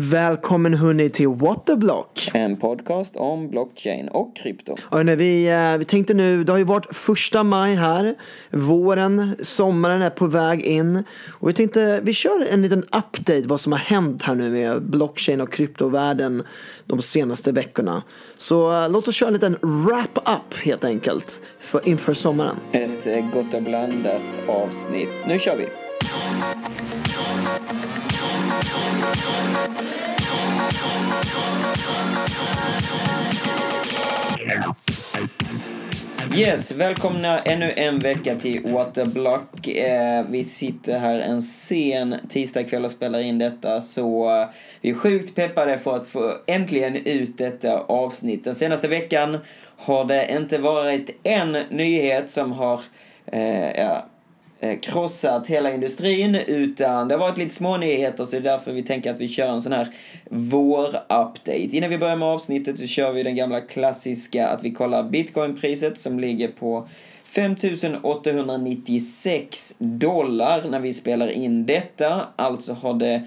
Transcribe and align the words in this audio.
Välkommen 0.00 0.74
hörni 0.74 1.10
till 1.10 1.28
What 1.28 1.66
the 1.66 1.76
Block. 1.76 2.30
En 2.34 2.56
podcast 2.56 3.16
om 3.16 3.50
blockchain 3.50 4.08
och 4.08 4.36
krypto. 4.36 4.76
Och 4.82 5.06
när 5.06 5.16
vi, 5.16 5.48
eh, 5.48 5.78
vi 5.78 5.84
tänkte 5.84 6.14
nu, 6.14 6.44
det 6.44 6.52
har 6.52 6.58
ju 6.58 6.64
varit 6.64 6.96
första 6.96 7.42
maj 7.42 7.74
här. 7.74 8.14
Våren, 8.50 9.36
sommaren 9.42 10.02
är 10.02 10.10
på 10.10 10.26
väg 10.26 10.60
in. 10.60 11.04
Och 11.40 11.48
vi 11.48 11.52
tänkte, 11.52 12.00
vi 12.02 12.14
kör 12.14 12.52
en 12.52 12.62
liten 12.62 12.82
update 12.82 13.42
vad 13.46 13.60
som 13.60 13.72
har 13.72 13.78
hänt 13.78 14.22
här 14.22 14.34
nu 14.34 14.50
med 14.50 14.82
blockchain 14.82 15.40
och 15.40 15.52
kryptovärlden 15.52 16.42
de 16.86 17.02
senaste 17.02 17.52
veckorna. 17.52 18.02
Så 18.36 18.82
eh, 18.82 18.90
låt 18.90 19.08
oss 19.08 19.14
köra 19.14 19.28
en 19.28 19.34
liten 19.34 19.58
wrap-up 19.62 20.54
helt 20.64 20.84
enkelt 20.84 21.42
för, 21.60 21.88
inför 21.88 22.14
sommaren. 22.14 22.56
Ett 22.72 23.06
eh, 23.06 23.30
gott 23.32 23.54
och 23.54 23.62
blandat 23.62 24.22
avsnitt. 24.46 25.10
Nu 25.26 25.38
kör 25.38 25.56
vi! 25.56 25.66
Yes, 36.38 36.72
välkomna 36.72 37.38
ännu 37.38 37.72
en 37.76 37.98
vecka 37.98 38.34
till 38.34 38.72
Waterblock. 38.72 39.68
Eh, 39.68 40.24
vi 40.28 40.44
sitter 40.44 40.98
här 40.98 41.18
en 41.18 41.42
sen 41.42 42.14
tisdagkväll 42.28 42.84
och 42.84 42.90
spelar 42.90 43.20
in 43.20 43.38
detta 43.38 43.80
så 43.80 44.40
eh, 44.40 44.48
vi 44.80 44.90
är 44.90 44.94
sjukt 44.94 45.34
peppade 45.34 45.78
för 45.78 45.96
att 45.96 46.06
få 46.06 46.32
äntligen 46.46 46.96
ut 46.96 47.38
detta 47.38 47.80
avsnitt. 47.80 48.44
Den 48.44 48.54
senaste 48.54 48.88
veckan 48.88 49.38
har 49.76 50.04
det 50.04 50.36
inte 50.36 50.58
varit 50.58 51.10
en 51.22 51.52
nyhet 51.70 52.30
som 52.30 52.52
har 52.52 52.80
eh, 53.26 53.70
ja, 53.70 54.07
Eh, 54.68 54.78
krossat 54.78 55.46
hela 55.46 55.72
industrin 55.72 56.34
utan 56.34 57.08
det 57.08 57.14
har 57.14 57.20
varit 57.20 57.38
lite 57.38 57.54
små 57.54 57.76
nyheter 57.76 58.24
så 58.24 58.30
det 58.30 58.36
är 58.36 58.40
därför 58.40 58.72
vi 58.72 58.82
tänker 58.82 59.10
att 59.10 59.20
vi 59.20 59.28
kör 59.28 59.48
en 59.48 59.62
sån 59.62 59.72
här 59.72 59.88
vår-update. 60.30 61.76
Innan 61.76 61.90
vi 61.90 61.98
börjar 61.98 62.16
med 62.16 62.28
avsnittet 62.28 62.78
så 62.78 62.86
kör 62.86 63.12
vi 63.12 63.22
den 63.22 63.36
gamla 63.36 63.60
klassiska 63.60 64.48
att 64.48 64.64
vi 64.64 64.72
kollar 64.72 65.02
bitcoinpriset 65.02 65.98
som 65.98 66.20
ligger 66.20 66.48
på 66.48 66.88
5896 67.24 69.74
dollar 69.78 70.64
när 70.70 70.80
vi 70.80 70.94
spelar 70.94 71.30
in 71.30 71.66
detta. 71.66 72.26
Alltså 72.36 72.72
har 72.72 72.94
det 72.94 73.22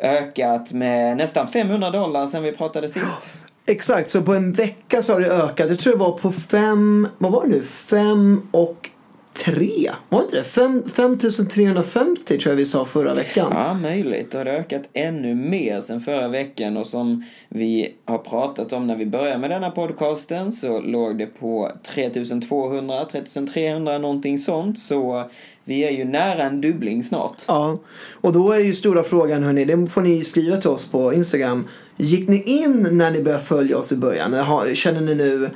ökat 0.00 0.72
med 0.72 1.16
nästan 1.16 1.48
500 1.48 1.90
dollar 1.90 2.26
sen 2.26 2.42
vi 2.42 2.52
pratade 2.52 2.88
sist. 2.88 3.34
Exakt, 3.66 4.10
så 4.10 4.22
på 4.22 4.34
en 4.34 4.52
vecka 4.52 5.02
så 5.02 5.12
har 5.12 5.20
det 5.20 5.32
ökat. 5.32 5.68
Jag 5.68 5.78
tror 5.78 5.92
det 5.92 5.98
var 5.98 6.12
på 6.12 6.32
fem, 6.32 7.08
vad 7.18 7.32
var 7.32 7.42
det 7.42 7.48
nu? 7.48 7.62
Fem 7.62 8.48
och 8.50 8.90
tre, 9.34 9.90
var 10.08 10.22
inte 10.22 10.36
det? 10.36 10.44
Fem- 10.44 10.82
5350 10.88 12.38
tror 12.38 12.52
jag 12.52 12.56
vi 12.56 12.64
sa 12.64 12.84
förra 12.84 13.14
veckan. 13.14 13.52
Ja, 13.54 13.74
möjligt. 13.74 14.30
Det 14.30 14.38
har 14.38 14.46
ökat 14.46 14.82
ännu 14.92 15.34
mer 15.34 15.80
sen 15.80 16.00
förra 16.00 16.28
veckan 16.28 16.76
och 16.76 16.86
som 16.86 17.24
vi 17.48 17.94
har 18.04 18.18
pratat 18.18 18.72
om 18.72 18.86
när 18.86 18.96
vi 18.96 19.06
började 19.06 19.38
med 19.38 19.50
denna 19.50 19.70
podcasten 19.70 20.52
så 20.52 20.80
låg 20.80 21.18
det 21.18 21.26
på 21.26 21.72
3200, 21.94 23.04
3300 23.12 23.98
någonting 23.98 24.38
sånt. 24.38 24.78
Så 24.78 25.30
vi 25.64 25.84
är 25.84 25.90
ju 25.90 26.04
nära 26.04 26.42
en 26.42 26.60
dubbling 26.60 27.04
snart. 27.04 27.42
Ja, 27.48 27.78
och 28.20 28.32
då 28.32 28.52
är 28.52 28.58
ju 28.58 28.74
stora 28.74 29.02
frågan 29.02 29.42
hörni, 29.42 29.64
det 29.64 29.86
får 29.86 30.00
ni 30.00 30.24
skriva 30.24 30.56
till 30.56 30.70
oss 30.70 30.90
på 30.90 31.14
Instagram. 31.14 31.68
Gick 31.96 32.28
ni 32.28 32.42
in 32.42 32.88
när 32.92 33.10
ni 33.10 33.22
började 33.22 33.44
följa 33.44 33.78
oss 33.78 33.92
i 33.92 33.96
början? 33.96 34.34
Känner 34.74 35.00
ni 35.00 35.14
nu, 35.14 35.50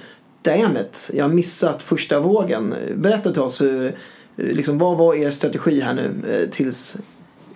damn 0.49 0.77
it, 0.77 1.11
jag 1.15 1.25
har 1.25 1.29
missat 1.29 1.83
första 1.83 2.21
vågen. 2.21 2.75
Berätta 2.97 3.33
till 3.33 3.43
oss 3.43 3.61
hur, 3.61 3.87
eh, 3.87 3.93
liksom, 4.37 4.79
vad 4.79 4.97
var 4.97 5.15
er 5.15 5.31
strategi 5.31 5.81
här 5.81 5.95
nu 5.95 6.15
eh, 6.33 6.51
tills 6.51 6.97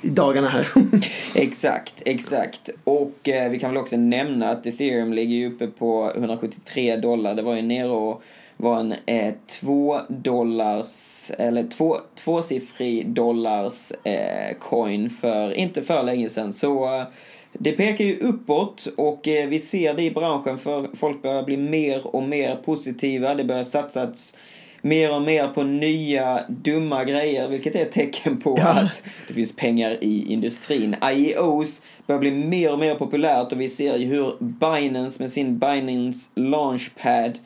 dagarna 0.03 0.49
här? 0.49 0.69
Exakt, 1.35 2.03
exakt. 2.05 2.71
Och 2.85 3.29
eh, 3.29 3.51
vi 3.51 3.59
kan 3.59 3.71
väl 3.71 3.79
också 3.79 3.97
nämna 3.97 4.51
att 4.51 4.67
ethereum 4.67 5.13
ligger 5.13 5.37
ju 5.37 5.55
uppe 5.55 5.67
på 5.67 6.13
173 6.17 6.97
dollar. 6.97 7.35
Det 7.35 7.43
var 7.43 7.57
ju 7.57 7.63
nere 7.63 7.89
och 7.89 8.23
var 8.57 8.81
en 8.81 8.95
eh, 9.07 9.35
två 9.47 10.01
dollars, 10.09 11.31
eller 11.39 11.69
två, 11.69 11.97
tvåsiffrig 12.25 13.09
dollars 13.09 13.93
eh, 14.05 14.57
coin 14.59 15.11
för 15.11 15.55
inte 15.55 15.83
för 15.83 16.03
länge 16.03 16.29
sedan. 16.29 16.53
Så 16.53 16.85
eh, 16.85 17.05
det 17.53 17.73
pekar 17.73 18.05
ju 18.05 18.19
uppåt 18.19 18.87
och 18.97 19.29
eh, 19.29 19.49
vi 19.49 19.61
ser 19.61 19.95
det 19.95 20.03
i 20.03 20.11
branschen 20.11 20.59
för 20.59 20.89
folk 20.95 21.23
börjar 21.23 21.43
bli 21.43 21.57
mer 21.57 22.07
och 22.17 22.23
mer 22.23 22.57
positiva. 22.57 23.35
Det 23.35 23.45
börjar 23.45 23.65
satsas 23.65 24.35
mer 24.81 25.15
och 25.15 25.23
mer 25.23 25.49
på 25.49 25.63
nya 25.63 26.41
dumma 26.49 27.05
grejer, 27.05 27.49
vilket 27.49 27.75
är 27.75 27.83
ett 27.83 27.93
tecken 27.93 28.41
på 28.41 28.59
Ja. 28.59 28.69
att 28.69 29.03
det 29.29 29.35
finns 29.35 29.57
pengar 29.57 29.97
i 30.01 30.33
industrin. 30.33 30.97
IEOs 31.13 31.83
börjar 32.07 32.19
bli 32.21 32.31
mer 32.31 32.73
och 32.73 32.79
mer 32.79 32.95
populärt 32.95 33.53
och 33.53 33.61
vi 33.61 33.69
ser 33.69 33.99
ju 33.99 34.07
hur 34.07 34.33
Binance 34.39 35.23
med 35.23 35.33
sin 35.33 35.59
Binance 35.59 36.31
Launchpad 36.35 37.39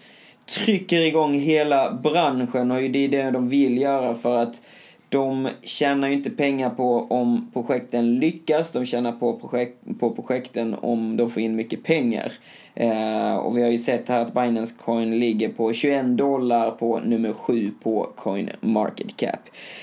trycker 0.47 1.01
igång 1.01 1.35
hela 1.41 1.93
branschen 1.93 2.71
och 2.71 2.83
det 2.83 3.05
är 3.05 3.09
det 3.09 3.31
de 3.31 3.49
vill 3.49 3.79
göra 3.79 4.15
för 4.15 4.43
att 4.43 4.63
de 5.09 5.49
tjänar 5.63 6.09
ju 6.09 6.15
inte 6.15 6.31
pengar 6.31 6.71
på 6.71 7.07
om 7.11 7.51
projekten 7.53 8.19
lyckas, 8.19 8.73
de 8.73 8.87
tjänar 8.87 9.13
på, 9.13 9.37
projekt, 9.37 9.79
på 10.01 10.11
projekten 10.11 10.77
om 10.81 11.17
de 11.17 11.31
får 11.31 11.43
in 11.43 11.57
mycket 11.57 11.83
pengar. 11.85 12.33
Eh, 12.75 13.37
och 13.37 13.57
vi 13.57 13.63
har 13.63 13.71
ju 13.71 13.79
sett 13.79 14.09
här 14.09 14.19
att 14.21 14.35
Binance 14.35 14.75
Coin 14.85 15.19
ligger 15.19 15.49
på 15.49 15.73
21 15.73 16.07
dollar 16.07 16.71
på 16.71 16.99
nummer 16.99 17.33
7 17.33 17.71
på 17.83 18.13
Coin 18.17 18.51
Market 18.61 19.17
Cap. 19.17 19.41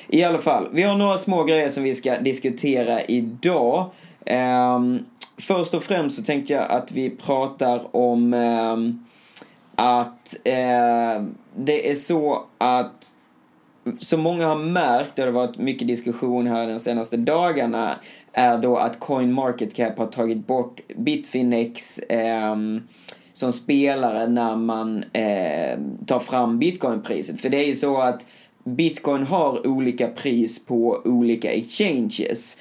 I 0.07 0.23
alla 0.23 0.38
fall, 0.38 0.67
vi 0.72 0.83
har 0.83 0.97
några 0.97 1.17
små 1.17 1.44
grejer 1.44 1.69
som 1.69 1.83
vi 1.83 1.95
ska 1.95 2.19
diskutera 2.19 3.01
idag. 3.03 3.89
Eh, 4.25 4.79
först 5.38 5.73
och 5.73 5.83
främst 5.83 6.16
så 6.16 6.23
tänkte 6.23 6.53
jag 6.53 6.72
att 6.72 6.91
vi 6.91 7.09
pratar 7.09 7.95
om 7.95 8.33
eh, 8.33 8.78
att 9.75 10.35
eh, 10.44 11.23
det 11.56 11.91
är 11.91 11.95
så 11.95 12.45
att 12.57 13.16
som 13.99 14.21
många 14.21 14.47
har 14.47 14.55
märkt, 14.55 15.09
och 15.09 15.16
det 15.16 15.21
har 15.21 15.31
varit 15.31 15.57
mycket 15.57 15.88
diskussion 15.88 16.47
här 16.47 16.67
de 16.67 16.79
senaste 16.79 17.17
dagarna, 17.17 17.95
är 18.33 18.57
då 18.57 18.77
att 18.77 18.99
CoinMarketCap 18.99 19.97
har 19.97 20.07
tagit 20.07 20.47
bort 20.47 20.79
Bitfinex 20.97 21.99
eh, 21.99 22.55
som 23.33 23.53
spelare 23.53 24.27
när 24.27 24.55
man 24.55 25.03
eh, 25.13 25.79
tar 26.05 26.19
fram 26.19 26.59
bitcoinpriset. 26.59 27.41
För 27.41 27.49
det 27.49 27.57
är 27.57 27.67
ju 27.67 27.75
så 27.75 27.97
att 27.97 28.25
bitcoin 28.63 29.23
har 29.23 29.67
olika 29.67 30.07
pris 30.07 30.65
på 30.65 31.01
olika 31.05 31.51
exchanges. 31.51 32.57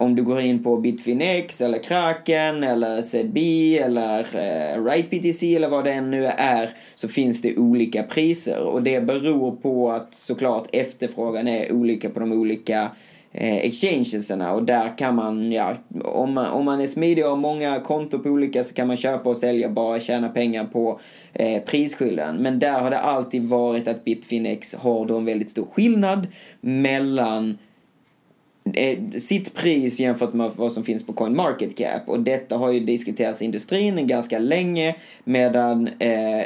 Om 0.00 0.14
du 0.14 0.22
går 0.22 0.40
in 0.40 0.62
på 0.62 0.76
Bitfinex 0.76 1.60
eller 1.60 1.78
Kraken 1.78 2.64
eller 2.64 3.02
ZB 3.02 3.38
eller 3.78 4.18
eh, 4.20 4.84
RightBTC 4.84 5.56
eller 5.56 5.68
vad 5.68 5.84
det 5.84 5.92
än 5.92 6.10
nu 6.10 6.24
är 6.26 6.70
så 6.94 7.08
finns 7.08 7.42
det 7.42 7.56
olika 7.56 8.02
priser 8.02 8.66
och 8.66 8.82
det 8.82 9.00
beror 9.00 9.56
på 9.56 9.90
att 9.90 10.14
såklart 10.14 10.68
efterfrågan 10.72 11.48
är 11.48 11.72
olika 11.72 12.10
på 12.10 12.20
de 12.20 12.32
olika 12.32 12.90
eh, 13.32 13.56
exchangeserna 13.56 14.52
och 14.52 14.62
där 14.62 14.98
kan 14.98 15.14
man, 15.14 15.52
ja, 15.52 15.74
om 16.04 16.32
man, 16.32 16.46
om 16.46 16.64
man 16.64 16.80
är 16.80 16.86
smidig 16.86 17.24
och 17.24 17.30
har 17.30 17.36
många 17.36 17.80
konton 17.80 18.22
på 18.22 18.28
olika 18.28 18.64
så 18.64 18.74
kan 18.74 18.86
man 18.86 18.96
köpa 18.96 19.30
och 19.30 19.36
sälja 19.36 19.68
bara 19.68 20.00
tjäna 20.00 20.28
pengar 20.28 20.64
på 20.64 21.00
eh, 21.32 21.62
prisskillnaden. 21.62 22.36
Men 22.36 22.58
där 22.58 22.80
har 22.80 22.90
det 22.90 22.98
alltid 22.98 23.48
varit 23.48 23.88
att 23.88 24.04
Bitfinex 24.04 24.74
har 24.74 25.06
då 25.06 25.16
en 25.16 25.24
väldigt 25.24 25.50
stor 25.50 25.66
skillnad 25.74 26.26
mellan 26.60 27.58
sitt 29.20 29.54
pris 29.54 30.00
jämfört 30.00 30.32
med 30.32 30.50
vad 30.56 30.72
som 30.72 30.84
finns 30.84 31.06
på 31.06 31.12
CoinMarketCap. 31.12 32.08
Och 32.08 32.20
detta 32.20 32.56
har 32.56 32.72
ju 32.72 32.80
diskuterats 32.80 33.42
i 33.42 33.44
industrin 33.44 34.06
ganska 34.06 34.38
länge 34.38 34.94
medan 35.24 35.88
eh, 35.98 36.44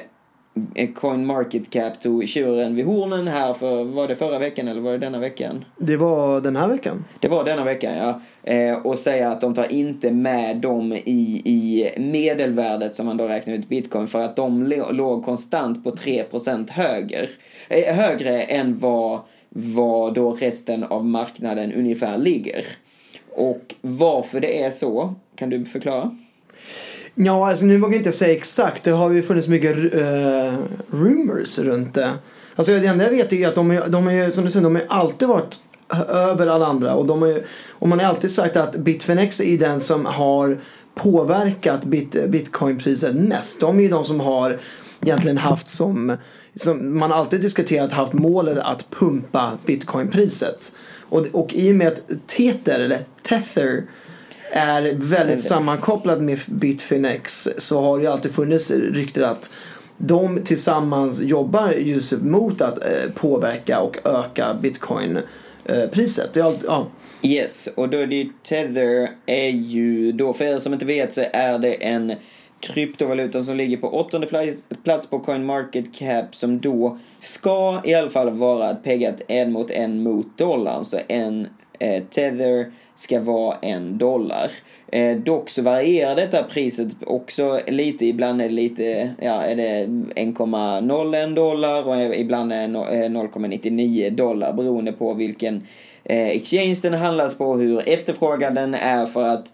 CoinMarketCap 0.95 2.01
tog 2.01 2.29
tjuren 2.29 2.75
vid 2.75 2.87
hornen 2.87 3.29
här 3.29 3.55
för, 3.55 3.85
var 3.85 4.09
det 4.09 4.17
förra 4.17 4.39
veckan 4.39 4.69
eller 4.69 4.81
var 4.81 4.93
det 4.93 4.99
denna 4.99 5.19
veckan? 5.19 5.65
Det 5.79 5.97
var 5.97 6.41
den 6.41 6.57
här 6.57 6.69
veckan. 6.69 7.05
Det 7.21 7.29
var 7.29 7.45
denna 7.45 7.65
veckan, 7.65 7.93
ja. 7.97 8.21
Eh, 8.53 8.87
och 8.87 8.99
säga 8.99 9.31
att 9.31 9.41
de 9.41 9.55
tar 9.55 9.73
inte 9.73 10.11
med 10.11 10.57
dem 10.57 10.93
i, 10.93 11.43
i 11.45 11.91
medelvärdet 11.97 12.95
som 12.95 13.07
man 13.07 13.17
då 13.17 13.25
räknar 13.25 13.55
ut 13.55 13.69
bitcoin 13.69 14.09
för 14.09 14.19
att 14.19 14.37
de 14.37 14.63
låg 14.91 15.25
konstant 15.25 15.85
på 15.85 15.91
3% 15.91 16.71
höger, 16.71 17.31
eh, 17.69 17.95
högre 17.95 18.43
än 18.43 18.79
vad, 18.79 19.21
vad 19.57 20.15
då 20.15 20.33
resten 20.33 20.85
av 20.85 21.05
marknaden 21.05 21.73
ungefär 21.73 22.19
ligger. 22.19 22.65
Och 23.33 23.75
varför 23.81 24.41
det 24.41 24.63
är 24.63 24.71
så, 24.71 25.15
kan 25.37 25.51
du 25.51 25.65
förklara? 25.65 26.17
Ja, 27.15 27.49
alltså 27.49 27.65
nu 27.65 27.79
vågar 27.79 27.93
jag 27.93 28.01
inte 28.01 28.13
säga 28.13 28.35
exakt. 28.35 28.85
Det 28.85 28.91
har 28.91 29.11
ju 29.11 29.23
funnits 29.23 29.49
mycket 29.49 29.77
uh, 29.77 30.55
rumors 30.91 31.59
runt 31.59 31.95
det. 31.95 32.11
Alltså 32.57 32.73
det 32.73 32.87
enda 32.87 33.05
jag 33.05 33.11
vet 33.11 33.33
är 33.33 33.49
att 33.49 33.55
de, 33.55 33.71
är, 33.71 33.89
de 33.89 34.09
är, 34.09 34.31
som 34.31 34.45
du 34.45 34.51
säger, 34.51 34.65
de 34.65 34.75
har 34.75 34.83
ju 34.83 34.89
alltid 34.89 35.29
varit 35.29 35.59
över 36.09 36.47
alla 36.47 36.67
andra. 36.67 36.95
Och, 36.95 37.07
de 37.07 37.23
är, 37.23 37.43
och 37.71 37.89
man 37.89 37.99
har 37.99 38.07
alltid 38.07 38.31
sagt 38.31 38.57
att 38.57 38.77
Bitfinex 38.77 39.41
är 39.41 39.59
den 39.59 39.81
som 39.81 40.07
har 40.07 40.59
påverkat 40.95 41.85
bit, 41.85 42.29
bitcoinpriset 42.29 43.15
mest. 43.15 43.61
De 43.61 43.79
är 43.79 43.83
ju 43.83 43.89
de 43.89 44.05
som 44.05 44.21
har 44.21 44.59
egentligen 45.03 45.39
haft 45.39 45.69
som, 45.69 46.17
som 46.57 46.99
man 46.99 47.13
alltid 47.13 47.41
diskuterat 47.41 47.93
haft 47.93 48.13
målet 48.13 48.59
att 48.59 48.91
pumpa 48.91 49.59
bitcoinpriset. 49.67 50.73
Och, 51.09 51.27
och 51.33 51.55
i 51.55 51.71
och 51.71 51.75
med 51.75 51.89
att 51.89 52.03
Tether, 52.27 52.81
eller 52.81 52.99
Tether, 53.23 53.83
är 54.51 54.95
väldigt 54.95 55.43
sammankopplad 55.43 56.23
med 56.23 56.41
Bitfinex 56.47 57.49
så 57.57 57.81
har 57.81 57.97
det 57.97 58.03
ju 58.03 58.11
alltid 58.11 58.35
funnits 58.35 58.71
rykten 58.71 59.25
att 59.25 59.53
de 59.99 60.41
tillsammans 60.45 61.21
jobbar 61.21 61.73
just 61.73 62.13
mot 62.13 62.61
att 62.61 62.79
eh, 62.79 63.11
påverka 63.15 63.81
och 63.81 63.99
öka 64.05 64.57
bitcoin-priset. 64.63 66.31
Ja. 66.35 66.87
Yes, 67.23 67.69
och 67.75 67.89
då 67.89 67.99
är 67.99 68.07
det 68.07 68.17
ju 68.17 68.29
Tether 68.49 69.09
är 69.27 69.49
ju 69.49 70.13
då, 70.13 70.33
för 70.33 70.45
er 70.45 70.59
som 70.59 70.73
inte 70.73 70.87
vet 70.87 71.13
så 71.13 71.23
är 71.33 71.59
det 71.59 71.85
en 71.85 72.13
kryptovalutan 72.65 73.45
som 73.45 73.57
ligger 73.57 73.77
på 73.77 73.89
åttonde 73.89 74.27
plats, 74.27 74.67
plats 74.85 75.07
på 75.07 75.19
CoinMarketCap 75.19 76.35
som 76.35 76.61
då 76.61 76.99
ska 77.21 77.81
i 77.85 77.95
alla 77.95 78.11
fall 78.11 78.31
vara 78.31 78.75
peggat 78.75 79.23
en 79.29 79.53
mot 79.53 79.71
en 79.71 80.03
mot 80.03 80.39
dollarn. 80.39 80.85
Så 80.85 80.99
en 81.09 81.49
eh, 81.79 82.03
Tether 82.03 82.73
ska 82.95 83.21
vara 83.21 83.57
en 83.63 83.99
dollar. 83.99 84.51
Eh, 84.89 85.17
dock 85.17 85.51
så 85.51 85.63
varierar 85.63 86.17
detta 86.17 86.43
priset 86.43 86.89
också 87.07 87.61
lite. 87.67 88.07
Ibland 88.07 88.41
är 88.41 88.49
det 88.49 88.55
lite, 88.55 89.11
ja, 89.21 89.43
är 89.43 89.57
det 89.57 89.87
1,01 90.15 91.35
dollar 91.35 91.89
och 91.89 92.17
ibland 92.17 92.53
är 92.53 92.69
det 92.69 93.05
eh, 93.05 93.11
0,99 93.11 94.11
dollar 94.11 94.53
beroende 94.53 94.93
på 94.93 95.15
vilken 95.15 95.67
eh, 96.05 96.29
exchange 96.29 96.79
den 96.83 96.95
handlas 96.95 97.35
på, 97.39 97.57
hur 97.57 97.89
efterfrågan 97.89 98.55
den 98.55 98.75
är 98.75 99.07
för 99.07 99.29
att 99.29 99.53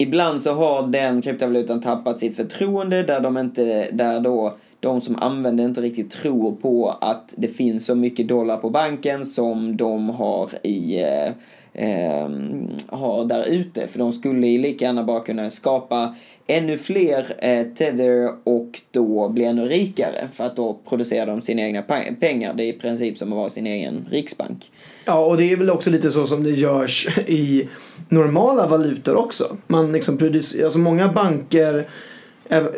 ibland 0.00 0.40
så 0.40 0.54
har 0.54 0.86
den 0.86 1.22
kryptovalutan 1.22 1.80
tappat 1.80 2.18
sitt 2.18 2.36
förtroende 2.36 3.02
där 3.02 3.20
de 3.20 3.38
inte, 3.38 3.88
där 3.92 4.20
då 4.20 4.54
de 4.80 5.00
som 5.00 5.16
använder 5.16 5.64
inte 5.64 5.80
riktigt 5.80 6.10
tror 6.10 6.52
på 6.52 6.90
att 7.00 7.34
det 7.36 7.48
finns 7.48 7.86
så 7.86 7.94
mycket 7.94 8.28
dollar 8.28 8.56
på 8.56 8.70
banken 8.70 9.26
som 9.26 9.76
de 9.76 10.10
har 10.10 10.48
i 10.62 11.02
eh, 11.02 11.32
ehm, 11.72 12.68
har 12.88 13.24
där 13.24 13.48
ute. 13.48 13.86
För 13.86 13.98
de 13.98 14.12
skulle 14.12 14.46
lika 14.58 14.84
gärna 14.84 15.04
bara 15.04 15.20
kunna 15.20 15.50
skapa 15.50 16.14
ännu 16.50 16.78
fler 16.78 17.36
eh, 17.38 17.66
Tether 17.74 18.34
och 18.44 18.80
då 18.90 19.28
blir 19.28 19.44
ännu 19.44 19.64
rikare. 19.64 20.28
För 20.32 20.44
att 20.44 20.56
då 20.56 20.80
producerar 20.88 21.26
de 21.26 21.42
sina 21.42 21.62
egna 21.62 21.82
pengar. 22.20 22.54
Det 22.54 22.64
är 22.64 22.68
i 22.68 22.72
princip 22.72 23.18
som 23.18 23.32
att 23.32 23.36
vara 23.36 23.48
sin 23.48 23.66
egen 23.66 24.06
riksbank. 24.10 24.70
Ja, 25.04 25.24
och 25.24 25.36
det 25.36 25.52
är 25.52 25.56
väl 25.56 25.70
också 25.70 25.90
lite 25.90 26.10
så 26.10 26.26
som 26.26 26.44
det 26.44 26.50
görs 26.50 27.08
i 27.26 27.68
normala 28.08 28.66
valutor 28.66 29.16
också. 29.16 29.56
Man 29.66 29.92
liksom 29.92 30.18
producerar, 30.18 30.64
alltså 30.64 30.78
många 30.78 31.12
banker 31.12 31.86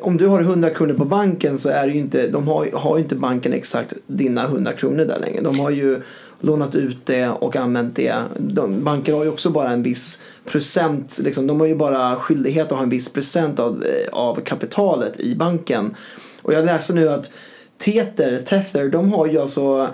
om 0.02 0.16
du 0.16 0.26
har 0.26 0.40
100 0.40 0.70
kronor 0.70 0.94
på 0.94 1.04
banken 1.04 1.58
så 1.58 1.68
är 1.68 1.86
det 1.86 1.92
ju 1.92 1.98
inte, 1.98 2.28
de 2.28 2.48
har, 2.48 2.68
har 2.72 2.98
inte 2.98 3.14
banken 3.14 3.52
exakt 3.52 3.94
dina 4.06 4.44
100 4.44 4.72
kronor 4.72 5.04
där 5.04 5.18
längre. 5.18 5.40
De 5.40 5.60
har 5.60 5.70
ju 5.70 6.00
lånat 6.42 6.74
ut 6.74 7.06
det 7.06 7.28
och 7.28 7.56
använt 7.56 7.96
det. 7.96 8.14
De, 8.38 8.84
banker 8.84 9.12
har 9.12 9.24
ju 9.24 9.30
också 9.30 9.50
bara 9.50 9.70
en 9.70 9.82
viss 9.82 10.22
procent, 10.44 11.18
liksom, 11.18 11.46
de 11.46 11.60
har 11.60 11.66
ju 11.66 11.76
bara 11.76 12.16
skyldighet 12.16 12.66
att 12.66 12.72
ha 12.72 12.82
en 12.82 12.88
viss 12.88 13.12
procent 13.12 13.58
av, 13.58 13.84
eh, 13.84 14.12
av 14.12 14.34
kapitalet 14.34 15.20
i 15.20 15.34
banken. 15.34 15.94
Och 16.42 16.52
jag 16.52 16.64
läste 16.64 16.94
nu 16.94 17.08
att 17.08 17.32
Tether, 17.78 18.38
Tether, 18.38 18.88
de 18.88 19.12
har 19.12 19.26
ju 19.26 19.38
alltså 19.38 19.88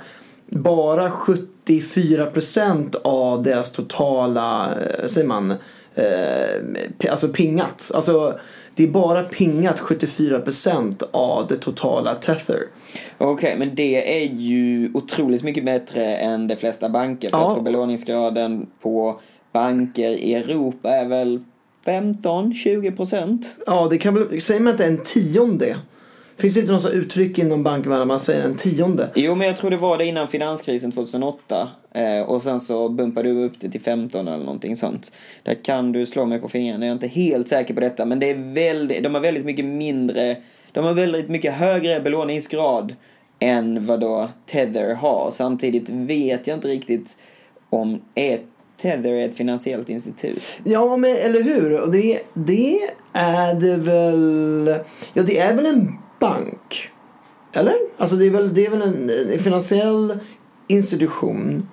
bara 0.46 1.10
74 1.10 2.26
procent 2.26 2.94
av 3.02 3.42
deras 3.42 3.72
totala, 3.72 4.74
eh, 4.74 5.06
säger 5.06 5.28
man, 5.28 5.54
eh, 5.94 7.10
alltså 7.10 7.28
pingat. 7.28 7.90
Alltså 7.94 8.38
det 8.78 8.84
är 8.84 8.88
bara 8.88 9.22
pingat 9.22 9.80
74% 9.80 11.02
av 11.10 11.46
det 11.46 11.56
totala 11.56 12.14
Tether. 12.14 12.62
Okej, 13.18 13.34
okay, 13.34 13.58
men 13.58 13.74
det 13.74 14.22
är 14.22 14.28
ju 14.28 14.90
otroligt 14.94 15.42
mycket 15.42 15.64
bättre 15.64 16.16
än 16.16 16.48
de 16.48 16.56
flesta 16.56 16.88
banker. 16.88 17.30
För 17.30 17.38
ja. 17.38 17.44
jag 17.44 17.54
tror 17.54 17.64
belåningsgraden 17.64 18.66
på 18.80 19.20
banker 19.52 20.10
i 20.10 20.34
Europa 20.34 20.90
är 20.90 21.08
väl 21.08 21.40
15-20%? 21.84 23.44
Ja, 23.66 23.88
det 23.90 23.98
kan 23.98 24.14
väl, 24.14 24.40
säger 24.40 24.60
man 24.60 24.72
inte 24.72 24.84
en 24.84 25.02
tionde? 25.04 25.76
Finns 26.38 26.54
det 26.54 26.60
inte 26.60 26.72
något 26.72 26.90
uttryck 26.92 27.38
inom 27.38 27.62
bankvärlden 27.62 28.08
man 28.08 28.20
säger 28.20 28.44
en 28.44 28.56
tionde? 28.56 29.10
Jo, 29.14 29.34
men 29.34 29.46
jag 29.46 29.56
tror 29.56 29.70
det 29.70 29.76
var 29.76 29.98
det 29.98 30.06
innan 30.06 30.28
finanskrisen 30.28 30.92
2008. 30.92 31.68
Eh, 31.94 32.20
och 32.20 32.42
sen 32.42 32.60
så 32.60 32.88
bumpade 32.88 33.28
du 33.28 33.44
upp 33.44 33.52
det 33.60 33.70
till 33.70 33.80
15 33.80 34.28
eller 34.28 34.44
någonting 34.44 34.76
sånt. 34.76 35.12
Där 35.42 35.64
kan 35.64 35.92
du 35.92 36.06
slå 36.06 36.26
mig 36.26 36.38
på 36.38 36.48
fingrarna. 36.48 36.86
Jag 36.86 36.90
är 36.90 36.94
inte 36.94 37.08
helt 37.08 37.48
säker 37.48 37.74
på 37.74 37.80
detta. 37.80 38.04
Men 38.04 38.18
det 38.18 38.30
är 38.30 38.54
väldigt, 38.54 39.02
de 39.02 39.14
har 39.14 39.20
väldigt 39.20 39.44
mycket 39.44 39.64
mindre, 39.64 40.36
de 40.72 40.84
har 40.84 40.94
väldigt 40.94 41.28
mycket 41.28 41.54
högre 41.54 42.00
belåningsgrad 42.00 42.94
än 43.38 43.86
vad 43.86 44.00
då 44.00 44.28
Tether 44.46 44.94
har. 44.94 45.30
Samtidigt 45.30 45.90
vet 45.90 46.46
jag 46.46 46.56
inte 46.56 46.68
riktigt 46.68 47.16
om 47.70 48.00
är 48.14 48.40
Tether 48.76 49.12
är 49.12 49.28
ett 49.28 49.36
finansiellt 49.36 49.90
institut. 49.90 50.42
Ja, 50.64 50.96
men 50.96 51.16
eller 51.16 51.42
hur? 51.42 51.82
Och 51.82 51.92
det, 51.92 52.20
det 52.34 52.78
är 53.12 53.54
det 53.54 53.76
väl... 53.76 54.74
Ja, 55.14 55.22
det 55.22 55.38
är 55.38 55.54
väl 55.54 55.66
en 55.66 55.98
bank? 56.18 56.90
Eller? 57.52 57.74
Alltså 57.96 58.16
det 58.16 58.26
är 58.26 58.30
väl, 58.30 58.54
det 58.54 58.66
är 58.66 58.70
väl 58.70 58.82
en, 58.82 59.10
en 59.32 59.38
finansiell 59.38 60.18
institution. 60.66 61.68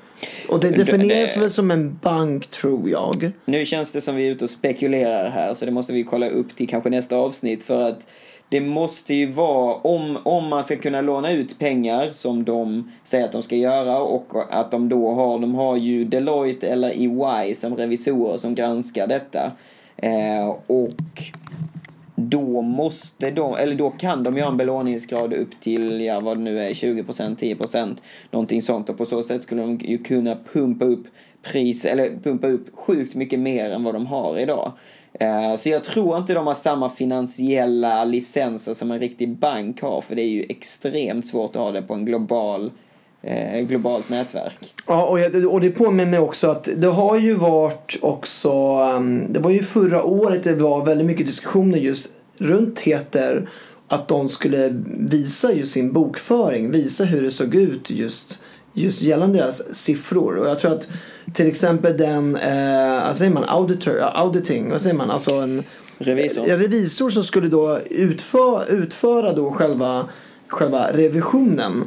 Och 0.50 0.59
det 0.59 0.69
definieras 0.69 1.33
det, 1.33 1.39
väl 1.39 1.51
som 1.51 1.71
en 1.71 2.00
bank 2.01 2.47
tror 2.47 2.89
jag. 2.89 3.31
Nu 3.45 3.65
känns 3.65 3.92
det 3.92 4.01
som 4.01 4.15
vi 4.15 4.27
är 4.27 4.31
ute 4.31 4.44
och 4.44 4.50
spekulerar 4.50 5.30
här 5.30 5.53
så 5.53 5.65
det 5.65 5.71
måste 5.71 5.94
vi 5.94 6.03
kolla 6.03 6.30
upp 6.30 6.56
till 6.56 6.69
kanske 6.69 6.89
nästa 6.89 7.15
avsnitt 7.15 7.63
för 7.63 7.89
att 7.89 8.07
det 8.50 8.62
måste 8.62 9.13
ju 9.13 9.31
vara, 9.31 9.75
om, 9.75 10.18
om 10.24 10.48
man 10.48 10.63
ska 10.63 10.75
kunna 10.75 11.01
låna 11.01 11.31
ut 11.31 11.59
pengar 11.59 12.09
som 12.12 12.44
de 12.44 12.91
säger 13.03 13.25
att 13.25 13.31
de 13.31 13.44
ska 13.44 13.56
göra 13.56 14.00
och 14.00 14.33
att 14.50 14.71
de 14.71 14.89
då 14.89 15.13
har, 15.13 15.39
de 15.39 15.56
har 15.56 15.77
ju 15.77 16.06
Deloitte 16.06 16.68
eller 16.68 16.89
EY 16.89 17.56
som 17.56 17.75
revisorer 17.75 18.38
som 18.38 18.56
granskar 18.56 19.07
detta. 19.07 19.51
Eh, 19.98 20.56
och 20.68 21.24
då 22.15 22.62
måste 22.62 23.31
de, 23.31 23.56
eller 23.56 23.75
då 23.75 23.89
kan 23.89 24.23
de 24.23 24.38
ju 24.38 24.41
ha 24.41 24.50
en 24.50 24.57
belåningsgrad 24.57 25.33
upp 25.33 25.62
till, 25.62 26.01
ja 26.01 26.19
vad 26.19 26.38
det 26.38 26.44
nu 26.44 26.59
är, 26.59 26.73
20%, 26.73 27.35
10%, 27.35 27.97
någonting 28.31 28.62
sånt. 28.62 28.89
Och 28.89 28.97
på 28.97 29.06
så 29.06 29.23
sätt 29.23 29.41
skulle 29.41 29.62
de 29.62 29.77
ju 29.77 29.97
kunna 29.97 30.38
pumpa 30.53 30.85
upp 30.85 31.07
pris, 31.41 31.85
eller 31.85 32.19
pumpa 32.23 32.47
upp 32.47 32.75
sjukt 32.75 33.15
mycket 33.15 33.39
mer 33.39 33.71
än 33.71 33.83
vad 33.83 33.94
de 33.94 34.06
har 34.06 34.38
idag. 34.38 34.71
Eh, 35.13 35.56
så 35.57 35.69
jag 35.69 35.83
tror 35.83 36.17
inte 36.17 36.33
de 36.33 36.47
har 36.47 36.53
samma 36.53 36.89
finansiella 36.89 38.06
licenser 38.06 38.73
som 38.73 38.91
en 38.91 39.00
riktig 39.00 39.38
bank 39.38 39.81
har, 39.81 40.01
för 40.01 40.15
det 40.15 40.21
är 40.21 40.29
ju 40.29 40.45
extremt 40.50 41.27
svårt 41.27 41.56
att 41.56 41.62
ha 41.62 41.71
det 41.71 41.81
på 41.81 41.94
en 41.94 42.06
global 42.06 42.71
globalt 43.68 44.10
nätverk. 44.10 44.74
Ja, 44.88 45.06
och, 45.06 45.19
jag, 45.19 45.54
och 45.54 45.62
det 45.62 45.69
påminner 45.69 46.12
mig 46.12 46.19
också 46.19 46.51
att 46.51 46.69
det 46.75 46.88
har 46.88 47.18
ju 47.18 47.33
varit 47.33 47.98
också, 48.01 48.80
um, 48.80 49.33
det 49.33 49.39
var 49.39 49.51
ju 49.51 49.63
förra 49.63 50.04
året 50.04 50.44
det 50.44 50.56
var 50.56 50.86
väldigt 50.86 51.07
mycket 51.07 51.25
diskussioner 51.25 51.77
just 51.77 52.10
runt 52.38 52.79
Heter 52.79 53.50
att 53.88 54.08
de 54.08 54.27
skulle 54.27 54.70
visa 55.00 55.53
just 55.53 55.72
sin 55.72 55.94
bokföring, 55.94 56.72
visa 56.72 57.03
hur 57.03 57.22
det 57.22 57.32
såg 57.32 57.55
ut 57.55 57.89
just, 57.89 58.39
just 58.74 59.01
gällande 59.01 59.39
deras 59.39 59.75
siffror. 59.75 60.36
Och 60.36 60.48
jag 60.48 60.60
tror 60.60 60.72
att 60.72 60.89
till 61.34 61.48
exempel 61.48 61.98
den, 61.98 62.36
eh, 62.36 63.08
vad 63.08 63.17
säger 63.17 63.32
man, 63.32 63.44
auditor, 63.44 64.00
auditing, 64.13 64.72
vad 64.72 64.82
säger 64.82 64.96
man, 64.96 65.12
alltså 65.12 65.36
en 65.36 65.63
revisor, 65.98 66.50
en 66.50 66.60
revisor 66.60 67.10
som 67.10 67.24
skulle 67.24 67.48
då 67.48 67.79
utföra, 67.89 68.65
utföra 68.65 69.34
då 69.34 69.51
själva, 69.51 70.10
själva 70.48 70.91
revisionen 70.94 71.84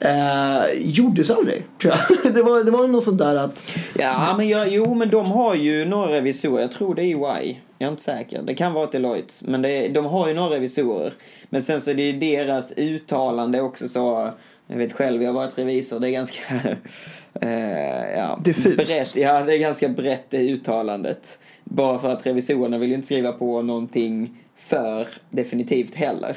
Eh, 0.00 0.62
gjordes 0.78 1.30
aldrig, 1.30 1.64
tror 1.82 1.94
jag. 1.94 2.34
det, 2.34 2.42
var, 2.42 2.64
det 2.64 2.70
var 2.70 2.88
något 2.88 3.04
sånt 3.04 3.18
där 3.18 3.36
att... 3.36 3.64
Ja, 3.98 4.34
men 4.36 4.48
jag, 4.48 4.68
jo, 4.68 4.94
men 4.94 5.10
de 5.10 5.26
har 5.26 5.54
ju 5.54 5.84
några 5.84 6.12
revisorer. 6.12 6.60
Jag 6.60 6.72
tror 6.72 6.94
det 6.94 7.02
är 7.02 7.06
EY. 7.06 7.58
Jag 7.78 7.86
är 7.86 7.90
inte 7.90 8.02
säker. 8.02 8.42
Det 8.42 8.54
kan 8.54 8.72
vara 8.72 8.86
Deloitte. 8.86 9.34
Men 9.40 9.62
det, 9.62 9.88
de 9.88 10.04
har 10.04 10.28
ju 10.28 10.34
några 10.34 10.54
revisorer. 10.54 11.12
Men 11.50 11.62
sen 11.62 11.80
så 11.80 11.90
är 11.90 11.94
det 11.94 12.12
deras 12.12 12.72
uttalande 12.76 13.60
också 13.60 13.88
så... 13.88 14.30
Jag 14.66 14.76
vet 14.76 14.92
själv, 14.92 15.22
jag 15.22 15.28
har 15.32 15.40
varit 15.40 15.58
revisor. 15.58 16.00
Det 16.00 16.08
är 16.08 16.12
ganska... 16.12 16.42
eh, 17.40 18.16
ja, 18.16 18.40
Diffust. 18.44 18.76
Brett, 18.76 19.16
ja, 19.16 19.42
det 19.42 19.54
är 19.54 19.58
ganska 19.58 19.88
brett 19.88 20.26
det 20.30 20.50
uttalandet. 20.50 21.38
Bara 21.64 21.98
för 21.98 22.12
att 22.12 22.26
revisorerna 22.26 22.78
vill 22.78 22.88
ju 22.88 22.94
inte 22.94 23.06
skriva 23.06 23.32
på 23.32 23.62
någonting 23.62 24.36
för 24.56 25.06
definitivt 25.30 25.94
heller. 25.94 26.36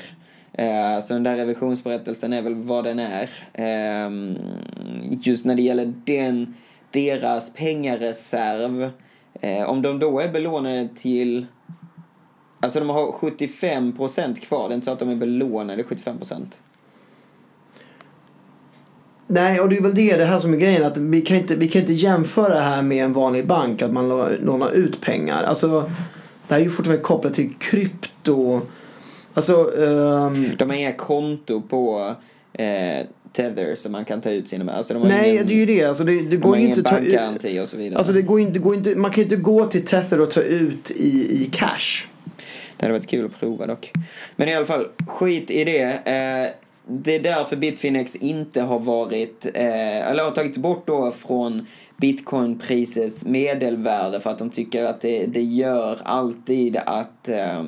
Eh, 0.54 1.00
så 1.01 1.13
den 1.13 1.24
där 1.24 1.36
revisionsberättelsen 1.36 2.34
är 2.34 2.42
väl 2.42 2.56
vad 2.56 2.84
den 2.84 3.00
är. 3.00 3.30
Ehm, 3.54 4.38
just 5.22 5.46
när 5.46 5.56
det 5.56 5.62
gäller 5.62 5.94
den, 6.06 6.56
deras 6.92 7.54
pengareserv. 7.54 8.92
Eh, 9.42 9.70
om 9.70 9.82
de 9.82 10.00
då 10.00 10.20
är 10.20 10.30
belånade 10.30 10.89
till 10.96 11.46
Alltså 12.60 12.80
de 12.80 12.89
har 12.89 13.12
75% 13.12 14.39
kvar, 14.39 14.68
det 14.68 14.74
är 14.74 14.75
inte 14.75 14.86
så 14.86 14.92
att 14.92 15.00
de 15.00 15.10
är 15.10 15.16
belånade 15.16 15.84
75%. 15.84 16.60
Nej, 19.27 19.60
och 19.60 19.70
det 19.70 19.77
är 19.77 19.82
väl 19.82 19.96
det, 19.96 20.18
det 20.18 20.25
här 20.25 20.39
som 20.39 20.54
är 20.54 20.58
grejen. 20.58 20.84
Att 20.84 20.98
vi, 20.98 21.22
kan 21.22 21.38
inte, 21.38 21.56
vi 21.56 21.68
kan 21.68 21.82
inte 21.82 21.94
jämföra 21.94 22.54
det 22.54 22.60
här 22.60 22.82
med 22.82 23.06
en 23.06 23.13
vanlig 23.13 23.48
bank, 23.48 23.82
att 23.82 23.94
man 23.94 24.08
lånar 24.42 24.72
ut 24.72 25.01
pengar. 25.01 25.44
Alltså, 25.44 25.92
det 26.48 26.54
här 26.54 26.62
är 26.62 26.63
ju 26.63 26.70
fortfarande 26.70 27.04
kopplat 27.04 27.34
till 27.34 27.54
krypto. 27.60 28.62
Alltså, 29.38 29.63
um... 29.63 30.51
De 30.58 30.70
har 30.70 30.77
inga 30.77 30.94
konto 30.94 31.62
på 31.62 32.15
eh, 32.53 33.06
Tether 33.34 33.75
som 33.75 33.91
man 33.91 34.06
kan 34.06 34.22
ta 34.22 34.29
ut 34.29 34.48
sina 34.48 34.74
alltså 34.74 34.94
de 34.94 35.00
har 35.00 35.10
Nej, 35.10 35.29
ingen, 35.29 35.48
det 35.48 35.53
är 35.53 35.56
ju 35.56 35.65
det. 35.65 35.84
Alltså 35.84 36.03
det, 36.03 36.12
det 36.12 36.29
de 36.29 36.38
går 36.38 36.58
ju 36.58 36.67
inte 36.67 36.84
ta 36.84 37.00
ut... 37.00 37.62
och 37.62 37.70
så 37.70 37.77
vidare. 37.77 37.98
Alltså 37.98 38.13
det 38.13 38.22
går 38.22 38.39
inte, 38.39 38.53
det 38.53 38.60
går 38.60 38.75
inte, 38.75 38.96
man 38.96 39.12
kan 39.12 39.17
ju 39.17 39.24
inte 39.24 39.36
gå 39.36 39.65
till 39.65 39.86
Tether 39.86 40.22
och 40.22 40.32
ta 40.32 40.41
ut 40.41 40.91
i, 40.91 41.44
i 41.44 41.50
cash. 41.53 42.08
Det 42.77 42.86
hade 42.86 42.94
varit 42.94 43.08
kul 43.08 43.25
att 43.25 43.39
prova 43.39 43.67
dock. 43.67 43.91
Men 44.36 44.50
i 44.50 44.56
alla 44.56 44.65
fall, 44.65 44.88
skit 45.08 45.51
i 45.51 45.63
det. 45.63 45.82
Eh, 45.84 46.53
det 46.89 47.15
är 47.15 47.20
därför 47.20 47.56
Bitfinex 47.56 48.15
inte 48.15 48.62
har 48.62 48.79
varit, 48.79 49.46
eh, 49.53 50.10
eller 50.10 50.24
har 50.24 50.32
tagits 50.32 50.58
bort 50.58 50.88
då 50.88 51.12
från 51.12 51.67
bitcoinprisets 51.98 53.25
medelvärde 53.25 54.20
för 54.20 54.29
att 54.29 54.39
de 54.39 54.50
tycker 54.50 54.86
att 54.86 55.01
det, 55.01 55.25
det 55.25 55.41
gör 55.41 56.00
alltid 56.03 56.77
att 56.77 57.29
eh, 57.29 57.63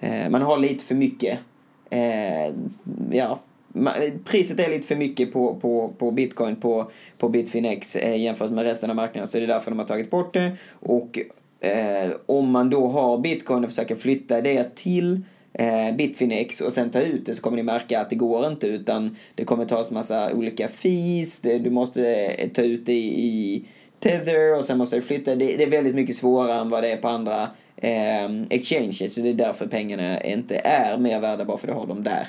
Eh, 0.00 0.30
man 0.30 0.42
har 0.42 0.58
lite 0.58 0.84
för 0.84 0.94
mycket. 0.94 1.38
Eh, 1.90 2.54
ja, 3.10 3.40
priset 4.24 4.60
är 4.60 4.70
lite 4.70 4.86
för 4.86 4.96
mycket 4.96 5.32
på, 5.32 5.54
på, 5.54 5.92
på 5.98 6.10
bitcoin 6.10 6.56
på, 6.56 6.90
på 7.18 7.28
Bitfinex 7.28 7.96
eh, 7.96 8.20
jämfört 8.20 8.50
med 8.50 8.64
resten 8.64 8.90
av 8.90 8.96
marknaden 8.96 9.28
så 9.28 9.38
det 9.38 9.44
är 9.44 9.48
därför 9.48 9.70
de 9.70 9.78
har 9.78 9.86
tagit 9.86 10.10
bort 10.10 10.34
det. 10.34 10.56
Och 10.80 11.18
eh, 11.60 12.10
om 12.26 12.50
man 12.50 12.70
då 12.70 12.88
har 12.88 13.18
bitcoin 13.18 13.64
och 13.64 13.70
försöker 13.70 13.96
flytta 13.96 14.40
det 14.40 14.76
till 14.76 15.20
eh, 15.52 15.96
Bitfinex 15.96 16.60
och 16.60 16.72
sen 16.72 16.90
ta 16.90 17.00
ut 17.00 17.26
det 17.26 17.34
så 17.34 17.42
kommer 17.42 17.56
ni 17.56 17.62
märka 17.62 18.00
att 18.00 18.10
det 18.10 18.16
går 18.16 18.46
inte 18.46 18.66
utan 18.66 19.16
det 19.34 19.44
kommer 19.44 19.64
tas 19.64 19.90
massa 19.90 20.32
olika 20.32 20.68
fees, 20.68 21.40
det, 21.40 21.58
du 21.58 21.70
måste 21.70 22.14
eh, 22.14 22.48
ta 22.48 22.62
ut 22.62 22.86
det 22.86 22.92
i 22.92 23.64
Tether 24.00 24.58
och 24.58 24.64
sen 24.64 24.78
måste 24.78 24.96
du 24.96 25.02
flytta. 25.02 25.34
Det, 25.34 25.56
det 25.56 25.62
är 25.62 25.70
väldigt 25.70 25.94
mycket 25.94 26.16
svårare 26.16 26.58
än 26.60 26.68
vad 26.68 26.82
det 26.82 26.92
är 26.92 26.96
på 26.96 27.08
andra 27.08 27.48
exchanges 28.50 29.14
så 29.14 29.20
det 29.20 29.28
är 29.28 29.34
därför 29.34 29.66
pengarna 29.66 30.20
inte 30.20 30.56
är 30.56 30.98
mer 30.98 31.20
värda 31.20 31.44
bara 31.44 31.58
för 31.58 31.68
att 31.68 31.74
du 31.74 31.80
har 31.80 31.86
dem 31.86 32.02
där. 32.02 32.26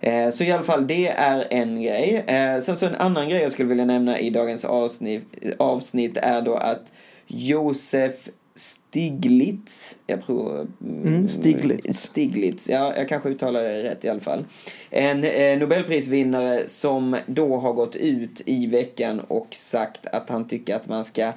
Eh, 0.00 0.30
Så 0.30 0.44
i 0.44 0.52
alla 0.52 0.62
fall, 0.62 0.86
det 0.86 1.08
är 1.08 1.46
en 1.50 1.82
grej. 1.82 2.24
Eh, 2.26 2.60
Sen 2.60 2.76
så 2.76 2.86
en 2.86 2.94
annan 2.94 3.28
grej 3.28 3.42
jag 3.42 3.52
skulle 3.52 3.68
vilja 3.68 3.84
nämna 3.84 4.18
i 4.18 4.30
dagens 4.30 4.64
avsnitt, 4.64 5.24
avsnitt 5.58 6.16
är 6.16 6.42
då 6.42 6.54
att 6.54 6.92
Josef 7.26 8.28
Stiglitz, 8.54 9.96
jag 10.06 10.22
tror... 10.22 10.66
Mm, 10.84 11.28
Stiglitz. 11.28 11.98
Stiglitz, 12.00 12.68
ja, 12.68 12.92
jag 12.96 13.08
kanske 13.08 13.28
uttalar 13.28 13.62
det 13.64 13.82
rätt 13.82 14.04
i 14.04 14.08
alla 14.08 14.20
fall. 14.20 14.44
En 14.90 15.24
eh, 15.24 15.58
Nobelprisvinnare 15.58 16.68
som 16.68 17.16
då 17.26 17.56
har 17.56 17.72
gått 17.72 17.96
ut 17.96 18.42
i 18.46 18.66
veckan 18.66 19.20
och 19.20 19.46
sagt 19.50 20.06
att 20.06 20.28
han 20.30 20.46
tycker 20.48 20.76
att 20.76 20.88
man 20.88 21.04
ska 21.04 21.32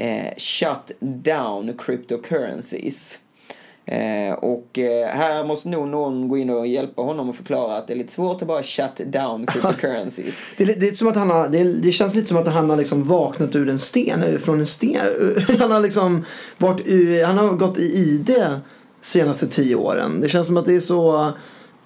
eh, 0.00 0.34
shut 0.36 0.92
down 1.00 1.72
cryptocurrencies. 1.78 3.18
Eh, 3.86 4.34
och 4.34 4.78
eh, 4.78 5.08
här 5.08 5.44
måste 5.44 5.68
nog 5.68 5.88
någon 5.88 6.28
gå 6.28 6.38
in 6.38 6.50
och 6.50 6.66
hjälpa 6.66 7.02
honom 7.02 7.28
och 7.28 7.34
förklara 7.34 7.76
att 7.76 7.86
det 7.86 7.92
är 7.92 7.96
lite 7.96 8.12
svårt 8.12 8.42
att 8.42 8.48
bara 8.48 8.62
shut 8.62 8.96
down 8.96 9.46
cryptocurrencies. 9.52 10.44
Det, 10.56 10.64
är 10.64 10.80
det, 10.80 10.88
är 10.88 10.92
som 10.92 11.08
att 11.08 11.16
han 11.16 11.30
har, 11.30 11.48
det, 11.48 11.58
är, 11.58 11.64
det 11.64 11.92
känns 11.92 12.14
lite 12.14 12.28
som 12.28 12.36
att 12.36 12.48
han 12.48 12.70
har 12.70 12.76
liksom 12.76 13.04
vaknat 13.04 13.56
ur 13.56 13.68
en 13.68 13.78
sten, 13.78 14.22
ur- 14.22 14.38
från 14.38 14.60
en 14.60 14.66
sten. 14.66 15.00
Han 15.58 15.70
har 15.70 15.80
liksom 15.80 16.24
varit 16.58 16.86
ur, 16.86 17.24
han 17.24 17.38
har 17.38 17.52
gått 17.52 17.78
i 17.78 17.82
ID 17.82 18.44
senaste 19.00 19.46
tio 19.46 19.74
åren. 19.74 20.20
Det 20.20 20.28
känns 20.28 20.46
som 20.46 20.56
att 20.56 20.66
det 20.66 20.74
är 20.74 20.80
så, 20.80 21.32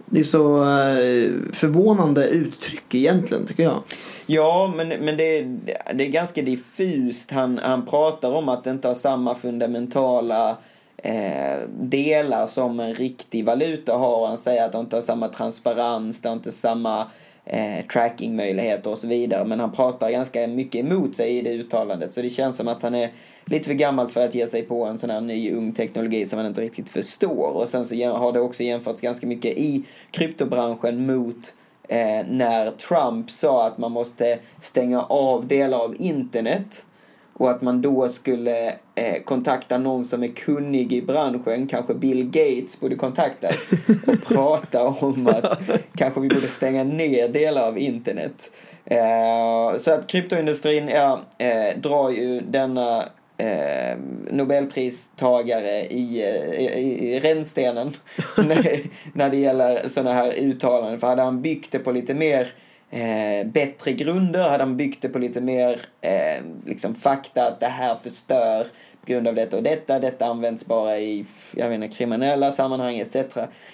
det 0.07 0.21
är 0.21 0.25
så 0.25 0.57
eh, 0.63 1.31
förvånande 1.53 2.29
uttryck 2.29 2.95
egentligen 2.95 3.47
tycker 3.47 3.63
jag. 3.63 3.83
Ja, 4.27 4.73
men, 4.77 4.89
men 4.89 5.17
det, 5.17 5.39
är- 5.39 5.59
det 5.95 6.05
är 6.05 6.09
ganska 6.11 6.43
diffust. 6.43 7.31
Han, 7.31 7.61
han 7.63 7.87
pratar 7.87 8.33
om 8.33 8.49
att 8.49 8.65
det 8.65 8.71
inte 8.71 8.89
har 8.89 8.95
samma 8.95 9.35
fundamentala 9.35 10.57
eh, 10.97 11.59
delar 11.81 12.47
som 12.47 12.81
en 12.81 12.95
riktig 12.95 13.45
valuta 13.45 13.95
har. 13.97 14.27
Han 14.27 14.39
säger 14.39 14.65
att 14.65 14.73
det 14.73 14.79
inte 14.79 14.97
har 14.97 15.01
samma 15.03 15.29
transparens, 15.29 16.21
det 16.21 16.29
har 16.29 16.37
inte 16.37 16.53
samma 16.53 17.07
eh, 17.45 17.87
trackingmöjligheter 17.93 18.91
och 18.91 18.99
så 18.99 19.07
vidare. 19.07 19.45
Men 19.45 19.61
han 19.61 19.73
pratar 19.73 20.11
ganska 20.11 20.47
mycket 20.47 20.81
emot 20.81 21.17
sig 21.17 21.39
i 21.39 21.43
det 21.43 21.51
uttalandet. 21.51 22.13
Så 22.13 22.23
det 22.23 22.31
känns 22.31 22.57
som 22.57 22.69
att 22.69 22.83
han 22.83 22.95
är 22.95 23.11
lite 23.45 23.65
för 23.65 23.75
gammal 23.75 24.09
för 24.09 24.21
att 24.21 24.35
ge 24.35 24.47
sig 24.47 24.63
på 24.63 24.85
en 24.85 24.99
sån 24.99 25.11
här 25.11 25.21
ny 25.21 25.53
ung 25.53 25.73
teknologi 25.73 26.27
som 26.27 26.39
han 26.39 26.47
inte 26.47 26.61
riktigt 26.61 26.89
förstår. 26.89 27.51
Och 27.51 27.69
sen 27.69 27.85
så 27.85 27.95
har 28.13 28.33
det 28.33 28.41
också 28.41 28.63
jämförts 28.63 29.01
ganska 29.01 29.27
mycket 29.27 29.59
i 29.59 29.85
kryptobranschen 30.11 31.07
mot 31.07 31.55
eh, 31.89 32.27
när 32.29 32.71
Trump 32.71 33.31
sa 33.31 33.67
att 33.67 33.79
man 33.79 33.93
måste 33.93 34.39
stänga 34.61 35.03
av 35.03 35.47
delar 35.47 35.79
av 35.79 35.97
internet 35.99 36.87
och 37.35 37.51
att 37.51 37.63
man 37.63 37.83
då 37.83 38.09
skulle 38.09 38.69
eh, 38.95 39.23
kontakta 39.25 39.79
någon 39.79 40.05
som 40.05 40.23
är 40.23 40.29
kunnig 40.29 40.93
i 40.93 41.03
branschen, 41.03 41.67
kanske 41.67 41.95
Bill 41.95 42.25
Gates 42.25 42.81
borde 42.81 42.97
kontaktas 42.97 43.69
och 44.07 44.25
prata 44.25 44.85
om 44.85 45.27
att 45.27 45.61
kanske 45.97 46.21
vi 46.21 46.29
borde 46.29 46.49
stänga 46.49 46.85
ner 46.85 47.29
delar 47.29 47.69
av 47.69 47.79
internet. 47.79 48.51
Eh, 48.85 49.77
så 49.79 49.93
att 49.93 50.07
kryptoindustrin 50.07 50.89
ja, 50.89 51.21
eh, 51.39 51.79
drar 51.79 52.11
ju 52.11 52.41
denna 52.41 53.09
eh, 53.37 53.99
Nobelpristagare 54.31 55.81
i, 55.81 56.23
eh, 56.23 56.61
i, 56.61 57.15
i 57.15 57.21
rännstenen 57.21 57.93
när, 58.37 58.81
när 59.13 59.31
det 59.31 59.37
gäller 59.37 59.89
sådana 59.89 60.13
här 60.13 60.33
uttalanden. 60.39 61.01
För 61.01 61.07
hade 61.07 61.23
han 61.23 61.43
byggt 61.43 61.73
det 61.73 61.79
på 61.79 61.93
lite 61.93 62.15
mer 62.15 62.53
eh, 62.95 63.47
bättre 63.47 63.93
grunder, 63.93 64.51
hade 64.51 64.65
han 64.65 64.77
byggt 64.77 65.03
det 65.03 65.09
på 65.09 65.19
lite 65.19 65.41
mer 65.41 65.81
eh, 66.01 66.45
liksom 66.67 66.95
fakta 66.95 67.47
att 67.47 67.61
det 67.61 67.67
här 67.67 67.97
förstör 68.03 68.65
på 69.01 69.13
grund 69.13 69.29
av 69.29 69.35
detta 69.35 69.57
och 69.57 69.63
detta, 69.63 69.99
detta 69.99 70.27
används 70.27 70.67
bara 70.67 70.99
i 70.99 71.27
jag 71.55 71.69
vet 71.69 71.83
inte, 71.83 71.97
kriminella 71.97 72.53
sammanhang 72.53 72.99
etc. 72.99 73.17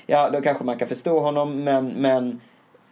Ja, 0.06 0.30
då 0.30 0.40
kanske 0.40 0.64
man 0.64 0.78
kan 0.78 0.88
förstå 0.88 1.20
honom, 1.20 1.64
men, 1.64 1.86
men 1.86 2.40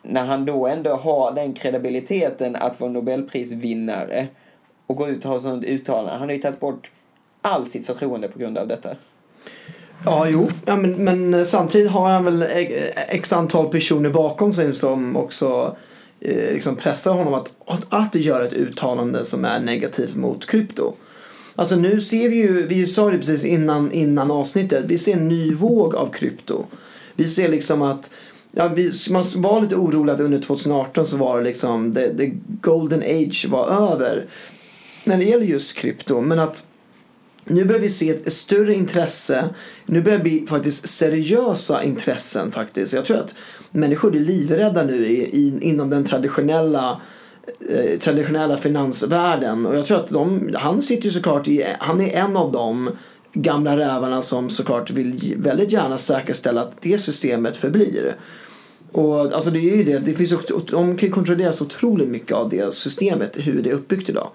när 0.03 0.25
han 0.25 0.45
då 0.45 0.67
ändå 0.67 0.91
har 0.91 1.33
den 1.33 1.53
kredibiliteten 1.53 2.57
att 2.57 2.81
vara 2.81 2.91
Nobelprisvinnare 2.91 4.27
och 4.87 4.97
gå 4.97 5.09
ut 5.09 5.25
och 5.25 5.31
ha 5.31 5.41
sådant 5.41 5.65
uttalande. 5.65 6.11
Han 6.11 6.29
har 6.29 6.35
ju 6.35 6.39
tagit 6.39 6.61
bort 6.61 6.91
all 7.43 7.67
sitt 7.67 7.87
förtroende 7.87 8.29
på 8.29 8.39
grund 8.39 8.59
av 8.59 8.69
detta. 8.69 8.97
Ja, 10.05 10.29
jo. 10.29 10.49
Ja, 10.67 10.77
men, 10.77 11.05
men 11.05 11.47
samtidigt 11.47 11.91
har 11.91 12.09
han 12.09 12.25
väl 12.25 12.43
e- 12.43 12.47
e- 12.47 12.93
x 13.09 13.33
antal 13.33 13.69
personer 13.69 14.11
bakom 14.11 14.53
sig 14.53 14.75
som 14.75 15.17
också 15.17 15.77
eh, 16.21 16.53
liksom 16.53 16.77
pressar 16.77 17.13
honom 17.13 17.35
att, 17.35 17.51
att, 17.67 17.87
att 17.89 18.15
göra 18.15 18.47
ett 18.47 18.53
uttalande 18.53 19.25
som 19.25 19.45
är 19.45 19.61
negativt 19.61 20.17
mot 20.17 20.47
krypto. 20.47 20.93
Alltså 21.57 21.77
nu 21.77 22.01
ser 22.01 22.29
vi 22.29 22.37
ju, 22.37 22.67
vi 22.67 22.87
sa 22.87 23.11
det 23.11 23.19
precis 23.19 23.45
innan, 23.45 23.93
innan 23.93 24.31
avsnittet, 24.31 24.85
vi 24.89 24.99
ser 24.99 25.13
en 25.13 25.29
ny 25.29 25.53
våg 25.53 25.95
av 25.95 26.13
krypto. 26.13 26.65
Vi 27.15 27.29
ser 27.29 27.49
liksom 27.49 27.83
att 27.83 28.13
Ja, 28.53 28.69
vi, 28.69 28.93
man 29.11 29.25
var 29.37 29.61
lite 29.61 29.77
orolig 29.77 30.13
att 30.13 30.21
under 30.21 30.41
2018 30.41 31.05
så 31.05 31.17
var 31.17 31.39
det 31.39 31.45
liksom 31.45 31.95
the, 31.95 32.17
the 32.17 32.33
golden 32.61 33.03
age 33.03 33.47
var 33.49 33.69
över 33.69 34.27
när 35.05 35.19
det 35.19 35.25
gäller 35.25 35.47
just 35.47 35.77
krypto. 35.77 36.21
Men 36.21 36.39
att 36.39 36.67
nu 37.45 37.65
börjar 37.65 37.81
vi 37.81 37.91
se 37.91 38.11
ett 38.11 38.33
större 38.33 38.75
intresse. 38.75 39.49
Nu 39.87 40.03
börjar 40.03 40.19
vi 40.19 40.47
faktiskt 40.49 40.89
seriösa 40.89 41.83
intressen 41.83 42.53
faktiskt. 42.53 42.93
Jag 42.93 43.05
tror 43.05 43.17
att 43.17 43.37
människor 43.71 44.17
är 44.17 44.21
livrädda 44.21 44.83
nu 44.85 45.07
i, 45.07 45.21
i, 45.23 45.59
inom 45.61 45.91
den 45.91 46.05
traditionella 46.05 47.01
eh, 47.71 47.99
traditionella 47.99 48.59
finansvärlden. 48.59 49.67
Och 49.67 49.77
jag 49.77 49.87
tror 49.87 50.01
att 50.01 50.09
de, 50.09 50.51
han 50.55 50.83
sitter 50.83 51.05
ju 51.05 51.11
såklart 51.11 51.49
i, 51.49 51.65
han 51.79 52.01
är 52.01 52.17
en 52.17 52.37
av 52.37 52.53
de 52.53 52.91
gamla 53.33 53.77
rävarna 53.77 54.23
som 54.23 54.51
såklart 54.51 54.91
vill 54.91 55.35
väldigt 55.37 55.73
gärna 55.73 55.99
säkerställa 55.99 56.61
att 56.61 56.83
det 56.83 56.99
systemet 56.99 57.57
förblir. 57.57 58.17
Och 58.93 59.33
alltså 59.33 59.51
det 59.51 59.59
är 59.59 59.77
ju 59.77 59.85
det, 59.85 59.99
det 59.99 60.15
finns 60.15 60.35
de 60.71 60.97
kan 60.97 61.09
ju 61.09 61.11
kontrollera 61.11 61.53
så 61.53 61.65
otroligt 61.65 62.09
mycket 62.09 62.33
av 62.33 62.49
det 62.49 62.75
systemet, 62.75 63.37
hur 63.37 63.63
det 63.63 63.71
är 63.71 63.75
uppbyggt 63.75 64.09
idag. 64.09 64.31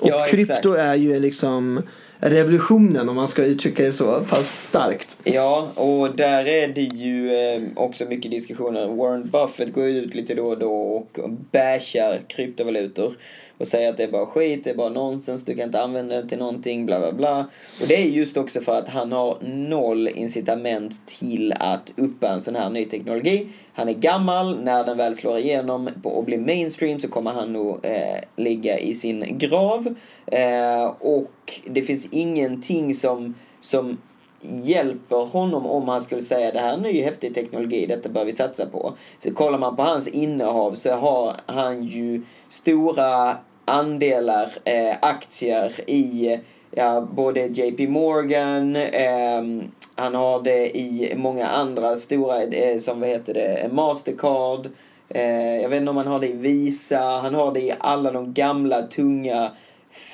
Och 0.00 0.08
Ja, 0.08 0.26
krypto 0.30 0.52
exakt. 0.52 0.66
är 0.66 0.94
ju 0.94 1.20
liksom 1.20 1.82
revolutionen 2.22 3.08
om 3.08 3.16
man 3.16 3.28
ska 3.28 3.44
uttrycka 3.44 3.82
det 3.82 3.92
så 3.92 4.20
pass 4.20 4.62
starkt. 4.62 5.18
Ja, 5.24 5.68
och 5.74 6.16
där 6.16 6.48
är 6.48 6.68
det 6.68 6.80
ju 6.80 7.34
eh, 7.34 7.62
också 7.74 8.04
mycket 8.04 8.30
diskussioner. 8.30 8.88
Warren 8.88 9.30
Buffett 9.30 9.74
går 9.74 9.84
ju 9.84 10.00
ut 10.00 10.14
lite 10.14 10.34
då 10.34 10.46
och 10.46 10.58
då 10.58 10.72
och 10.72 11.30
bashar 11.50 12.20
kryptovalutor 12.28 13.12
och 13.58 13.66
säga 13.68 13.90
att 13.90 13.96
det 13.96 14.02
är 14.02 14.10
bara 14.10 14.26
skit, 14.26 14.64
det 14.64 14.70
är 14.70 14.74
bara 14.74 14.88
nonsens, 14.88 15.44
du 15.44 15.54
kan 15.54 15.64
inte 15.64 15.82
använda 15.82 16.22
det 16.22 16.28
till 16.28 16.38
någonting, 16.38 16.86
bla 16.86 16.98
bla 16.98 17.12
bla. 17.12 17.48
Och 17.80 17.88
det 17.88 17.96
är 17.96 18.06
just 18.06 18.36
också 18.36 18.60
för 18.60 18.78
att 18.78 18.88
han 18.88 19.12
har 19.12 19.38
noll 19.42 20.08
incitament 20.08 21.06
till 21.06 21.54
att 21.56 21.92
uppa 21.96 22.28
en 22.28 22.40
sån 22.40 22.56
här 22.56 22.70
ny 22.70 22.84
teknologi. 22.84 23.48
Han 23.74 23.88
är 23.88 23.92
gammal, 23.92 24.60
när 24.62 24.84
den 24.84 24.96
väl 24.96 25.14
slår 25.14 25.38
igenom 25.38 25.90
och 26.02 26.24
blir 26.24 26.38
mainstream 26.38 27.00
så 27.00 27.08
kommer 27.08 27.30
han 27.30 27.52
nog 27.52 27.78
eh, 27.82 28.20
ligga 28.36 28.78
i 28.78 28.94
sin 28.94 29.38
grav. 29.38 29.94
Eh, 30.26 30.84
och 30.86 31.60
det 31.66 31.82
finns 31.82 32.08
ingenting 32.10 32.94
som, 32.94 33.34
som 33.60 33.98
hjälper 34.42 35.16
honom 35.16 35.66
om 35.66 35.88
han 35.88 36.00
skulle 36.00 36.22
säga 36.22 36.52
det 36.52 36.60
här 36.60 36.72
är 36.72 36.80
ny 36.80 37.02
häftig 37.02 37.34
teknologi, 37.34 37.86
detta 37.86 38.08
bör 38.08 38.24
vi 38.24 38.32
satsa 38.32 38.66
på. 38.66 38.92
För 39.20 39.30
kollar 39.30 39.58
man 39.58 39.76
på 39.76 39.82
hans 39.82 40.08
innehav 40.08 40.74
så 40.74 40.94
har 40.94 41.36
han 41.46 41.84
ju 41.84 42.22
stora 42.48 43.36
andelar 43.64 44.52
eh, 44.64 44.96
aktier 45.02 45.90
i 45.90 46.38
ja, 46.70 47.08
både 47.12 47.46
JP 47.46 47.88
Morgan, 47.88 48.76
eh, 48.76 49.68
han 49.94 50.14
har 50.14 50.42
det 50.42 50.78
i 50.78 51.14
många 51.16 51.46
andra 51.46 51.96
stora, 51.96 52.42
eh, 52.42 52.78
som 52.78 53.00
vad 53.00 53.08
heter 53.08 53.34
det, 53.34 53.68
Mastercard, 53.72 54.68
Eh, 55.14 55.62
jag 55.62 55.68
vet 55.68 55.80
inte 55.80 55.90
om 55.90 55.96
han 55.96 56.06
har 56.06 56.20
det 56.20 56.28
i 56.28 56.32
Visa, 56.32 57.00
han 57.00 57.34
har 57.34 57.54
det 57.54 57.60
i 57.60 57.72
alla 57.80 58.10
de 58.10 58.32
gamla 58.32 58.82
tunga 58.82 59.50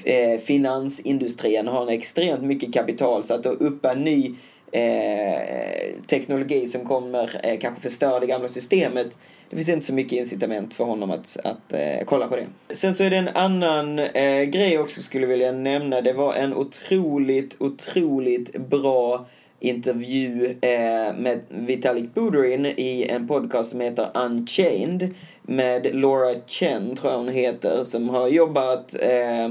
eh, 0.05 0.41
finansindustrin 0.41 1.67
har 1.67 1.83
en 1.83 1.89
extremt 1.89 2.43
mycket 2.43 2.75
kapital 2.75 3.25
så 3.25 3.35
att 3.35 3.43
då 3.43 3.51
uppa 3.51 3.95
ny 3.95 4.35
eh, 4.73 6.03
teknologi 6.07 6.67
som 6.67 6.85
kommer 6.85 7.41
eh, 7.43 7.59
kanske 7.59 7.83
förstöra 7.83 8.21
det 8.21 8.27
gamla 8.27 8.49
systemet. 8.49 9.19
Det 9.51 9.57
finns 9.57 9.69
inte 9.69 9.87
så 9.87 9.95
mycket 9.95 10.13
incitament 10.13 10.75
för 10.75 10.85
honom 10.85 11.11
att, 11.11 11.37
att 11.45 11.73
eh, 11.73 12.05
kolla 12.05 12.29
på 12.29 12.37
det. 12.37 12.75
Sen 12.75 12.95
så 12.95 13.05
är 13.05 13.11
det 13.11 13.17
en 13.17 13.29
annan 13.29 13.99
eh, 13.99 14.43
grej 14.43 14.79
också 14.79 15.03
skulle 15.03 15.27
vilja 15.27 15.53
nämna. 15.53 16.01
Det 16.01 16.13
var 16.13 16.35
en 16.35 16.55
otroligt, 16.55 17.57
otroligt 17.59 18.57
bra 18.57 19.27
intervju 19.61 20.47
eh, 20.61 21.15
med 21.17 21.41
Vitalik 21.49 22.15
Buterin 22.15 22.67
i 22.67 23.07
en 23.11 23.29
podcast 23.29 23.71
som 23.71 23.81
heter 23.81 24.09
Unchained 24.15 25.15
med 25.49 25.95
Laura 25.95 26.35
Chen, 26.47 26.97
tror 26.97 27.13
jag 27.13 27.19
hon 27.19 27.29
heter, 27.29 27.85
som 27.85 28.09
har 28.09 28.29
jobbat 28.29 28.95
eh, 29.01 29.51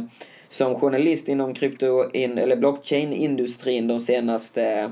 som 0.50 0.76
journalist 0.76 1.28
inom 1.28 1.54
krypto 1.54 2.10
in, 2.14 2.38
eller 2.38 2.56
blockchain-industrin 2.56 3.88
de 3.88 4.00
senaste 4.00 4.92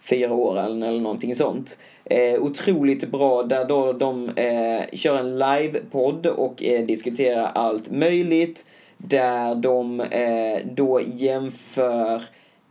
fyra 0.00 0.32
åren 0.32 0.82
eller 0.82 1.00
någonting 1.00 1.34
sånt. 1.34 1.78
Eh, 2.04 2.42
otroligt 2.42 3.08
bra 3.08 3.42
där 3.42 3.64
då 3.64 3.92
de 3.92 4.28
eh, 4.28 4.80
kör 4.92 5.18
en 5.18 5.38
live-podd 5.38 6.26
och 6.26 6.64
eh, 6.64 6.86
diskuterar 6.86 7.50
allt 7.54 7.90
möjligt. 7.90 8.64
Där 8.96 9.54
de 9.54 10.00
eh, 10.00 10.66
då 10.74 11.00
jämför 11.14 12.22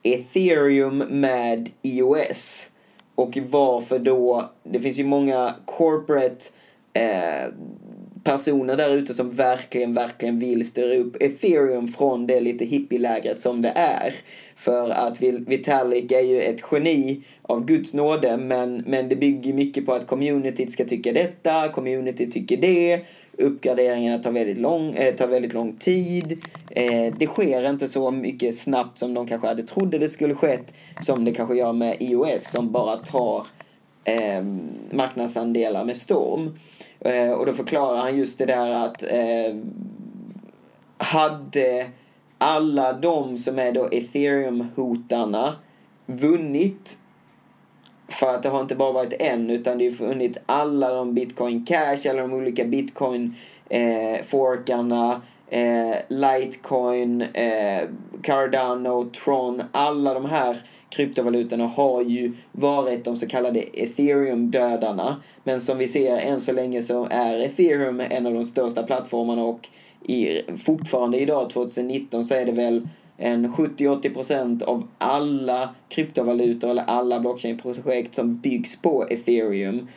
ethereum 0.03 0.97
med 0.97 1.69
iOS. 1.81 2.69
Och 3.15 3.37
varför 3.49 3.99
då, 3.99 4.49
det 4.63 4.79
finns 4.79 4.99
ju 4.99 5.03
många 5.03 5.55
corporate 5.65 6.45
eh, 6.97 7.53
personer 8.23 8.77
där 8.77 8.93
ute 8.93 9.13
som 9.13 9.31
verkligen, 9.31 9.93
verkligen 9.93 10.39
vill 10.39 10.67
styra 10.67 10.95
upp 10.95 11.15
ethereum 11.19 11.87
från 11.87 12.27
det 12.27 12.41
lite 12.41 12.65
hippielägret 12.65 13.41
som 13.41 13.61
det 13.61 13.71
är. 13.75 14.13
För 14.55 14.89
att 14.89 15.21
Vitalik 15.21 16.11
är 16.11 16.21
ju 16.21 16.41
ett 16.41 16.61
geni 16.71 17.21
av 17.41 17.65
Guds 17.65 17.93
nåde, 17.93 18.37
men, 18.37 18.83
men 18.87 19.09
det 19.09 19.15
bygger 19.15 19.53
mycket 19.53 19.85
på 19.85 19.93
att 19.93 20.07
communityt 20.07 20.71
ska 20.71 20.85
tycka 20.85 21.13
detta, 21.13 21.69
community 21.69 22.31
tycker 22.31 22.57
det, 22.57 23.01
uppgraderingarna 23.37 24.23
tar 24.23 24.31
väldigt 24.31 24.57
lång, 24.57 24.93
eh, 24.93 25.15
tar 25.15 25.27
väldigt 25.27 25.53
lång 25.53 25.75
tid. 25.75 26.45
Eh, 26.69 27.13
det 27.19 27.27
sker 27.27 27.69
inte 27.69 27.87
så 27.87 28.11
mycket 28.11 28.55
snabbt 28.55 28.99
som 28.99 29.13
de 29.13 29.27
kanske 29.27 29.47
hade 29.47 29.63
trodde 29.63 29.97
det 29.97 30.09
skulle 30.09 30.35
skett, 30.35 30.73
som 31.01 31.25
det 31.25 31.31
kanske 31.31 31.55
gör 31.55 31.73
med 31.73 31.97
iOS 31.99 32.51
som 32.51 32.71
bara 32.71 32.95
tar 32.95 33.45
eh, 34.07 34.43
marknadsandelar 34.91 35.85
med 35.85 35.97
storm. 35.97 36.57
Eh, 36.99 37.29
och 37.29 37.45
då 37.45 37.53
förklarar 37.53 37.97
han 37.97 38.17
just 38.17 38.37
det 38.37 38.45
där 38.45 38.71
att 38.71 39.03
eh, 39.03 39.55
hade 40.97 41.89
alla 42.37 42.93
de 42.93 43.37
som 43.37 43.59
är 43.59 43.71
då 43.71 43.87
ethereum-hotarna 43.87 45.53
vunnit 46.05 46.97
för 48.07 48.33
att 48.33 48.43
det 48.43 48.49
har 48.49 48.61
inte 48.61 48.75
bara 48.75 48.91
varit 48.91 49.13
en 49.19 49.49
utan 49.49 49.77
det 49.77 49.85
har 49.85 49.91
funnits 49.91 50.39
alla 50.45 50.93
de 50.93 51.13
bitcoin 51.13 51.65
cash, 51.65 52.09
alla 52.09 52.21
de 52.21 52.33
olika 52.33 52.65
bitcoin 52.65 53.35
eh, 53.69 54.23
forkarna, 54.23 55.21
eh, 55.49 55.95
litecoin, 56.07 57.21
eh, 57.21 57.89
Cardano, 58.21 59.09
Tron, 59.09 59.63
alla 59.71 60.13
de 60.13 60.25
här 60.25 60.63
kryptovalutorna 60.89 61.67
har 61.67 62.03
ju 62.03 62.33
varit 62.51 63.05
de 63.05 63.17
så 63.17 63.27
kallade 63.27 63.59
ethereum-dödarna. 63.59 65.15
Men 65.43 65.61
som 65.61 65.77
vi 65.77 65.87
ser 65.87 66.17
än 66.17 66.41
så 66.41 66.51
länge 66.51 66.81
så 66.81 67.07
är 67.11 67.39
ethereum 67.39 67.99
en 68.09 68.27
av 68.27 68.33
de 68.33 68.45
största 68.45 68.83
plattformarna 68.83 69.43
och 69.43 69.67
i, 70.05 70.41
fortfarande 70.57 71.19
idag 71.19 71.49
2019 71.49 72.25
så 72.25 72.33
är 72.35 72.45
det 72.45 72.51
väl 72.51 72.87
en 73.17 73.53
70-80% 73.53 74.63
av 74.63 74.87
alla 74.97 75.69
kryptovalutor 75.89 76.69
eller 76.69 76.83
alla 76.83 77.19
blockchain-projekt 77.19 78.15
som 78.15 78.37
byggs 78.37 78.81
på 78.81 79.07
ethereum. 79.09 79.87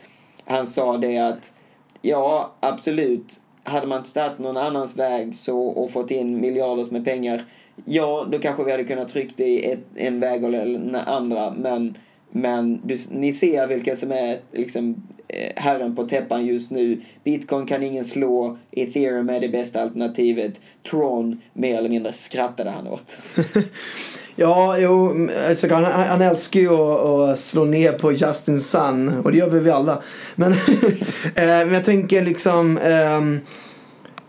Han 0.45 0.67
sa 0.67 0.97
det 0.97 1.17
att 1.17 1.53
ja, 2.01 2.51
absolut, 2.59 3.39
hade 3.63 3.87
man 3.87 3.97
inte 3.97 4.13
tagit 4.13 4.39
någon 4.39 4.57
annans 4.57 4.95
väg 4.95 5.35
så, 5.35 5.59
och 5.59 5.91
fått 5.91 6.11
in 6.11 6.41
miljarders 6.41 6.91
med 6.91 7.05
pengar, 7.05 7.41
ja, 7.85 8.27
då 8.31 8.39
kanske 8.39 8.63
vi 8.63 8.71
hade 8.71 8.83
kunnat 8.83 9.09
tryckt 9.09 9.37
det 9.37 9.47
i 9.47 9.71
ett, 9.71 9.83
en 9.95 10.19
väg 10.19 10.43
eller 10.43 10.65
den 10.65 10.95
andra, 10.95 11.53
men 11.57 11.95
men 12.31 12.81
du, 12.83 12.97
ni 13.09 13.33
ser 13.33 13.67
vilka 13.67 13.95
som 13.95 14.11
är 14.11 14.39
liksom, 14.51 14.95
eh, 15.27 15.51
herren 15.55 15.95
på 15.95 16.03
täppan 16.03 16.45
just 16.45 16.71
nu. 16.71 17.01
Bitcoin 17.23 17.65
kan 17.65 17.83
ingen 17.83 18.05
slå, 18.05 18.57
ethereum 18.71 19.29
är 19.29 19.39
det 19.39 19.49
bästa 19.49 19.81
alternativet. 19.81 20.61
Tron, 20.89 21.41
mer 21.53 21.77
eller 21.77 21.89
mindre 21.89 22.13
skrattade 22.13 22.69
han 22.69 22.87
åt. 22.87 23.17
ja, 24.35 24.77
jo, 24.77 25.27
alltså, 25.49 25.73
han, 25.73 25.83
han 25.83 26.21
älskar 26.21 26.59
ju 26.59 26.69
att, 26.69 26.99
att, 27.05 27.39
slå 27.39 27.65
ner 27.65 27.91
på 27.91 28.11
Justin 28.11 28.59
Sun 28.59 29.21
och 29.23 29.31
det 29.31 29.37
gör 29.37 29.49
vi 29.49 29.71
alla. 29.71 30.01
Men, 30.35 30.51
eh, 31.35 31.45
men 31.45 31.73
jag 31.73 31.85
tänker 31.85 32.21
liksom 32.21 32.77
um, 32.77 33.39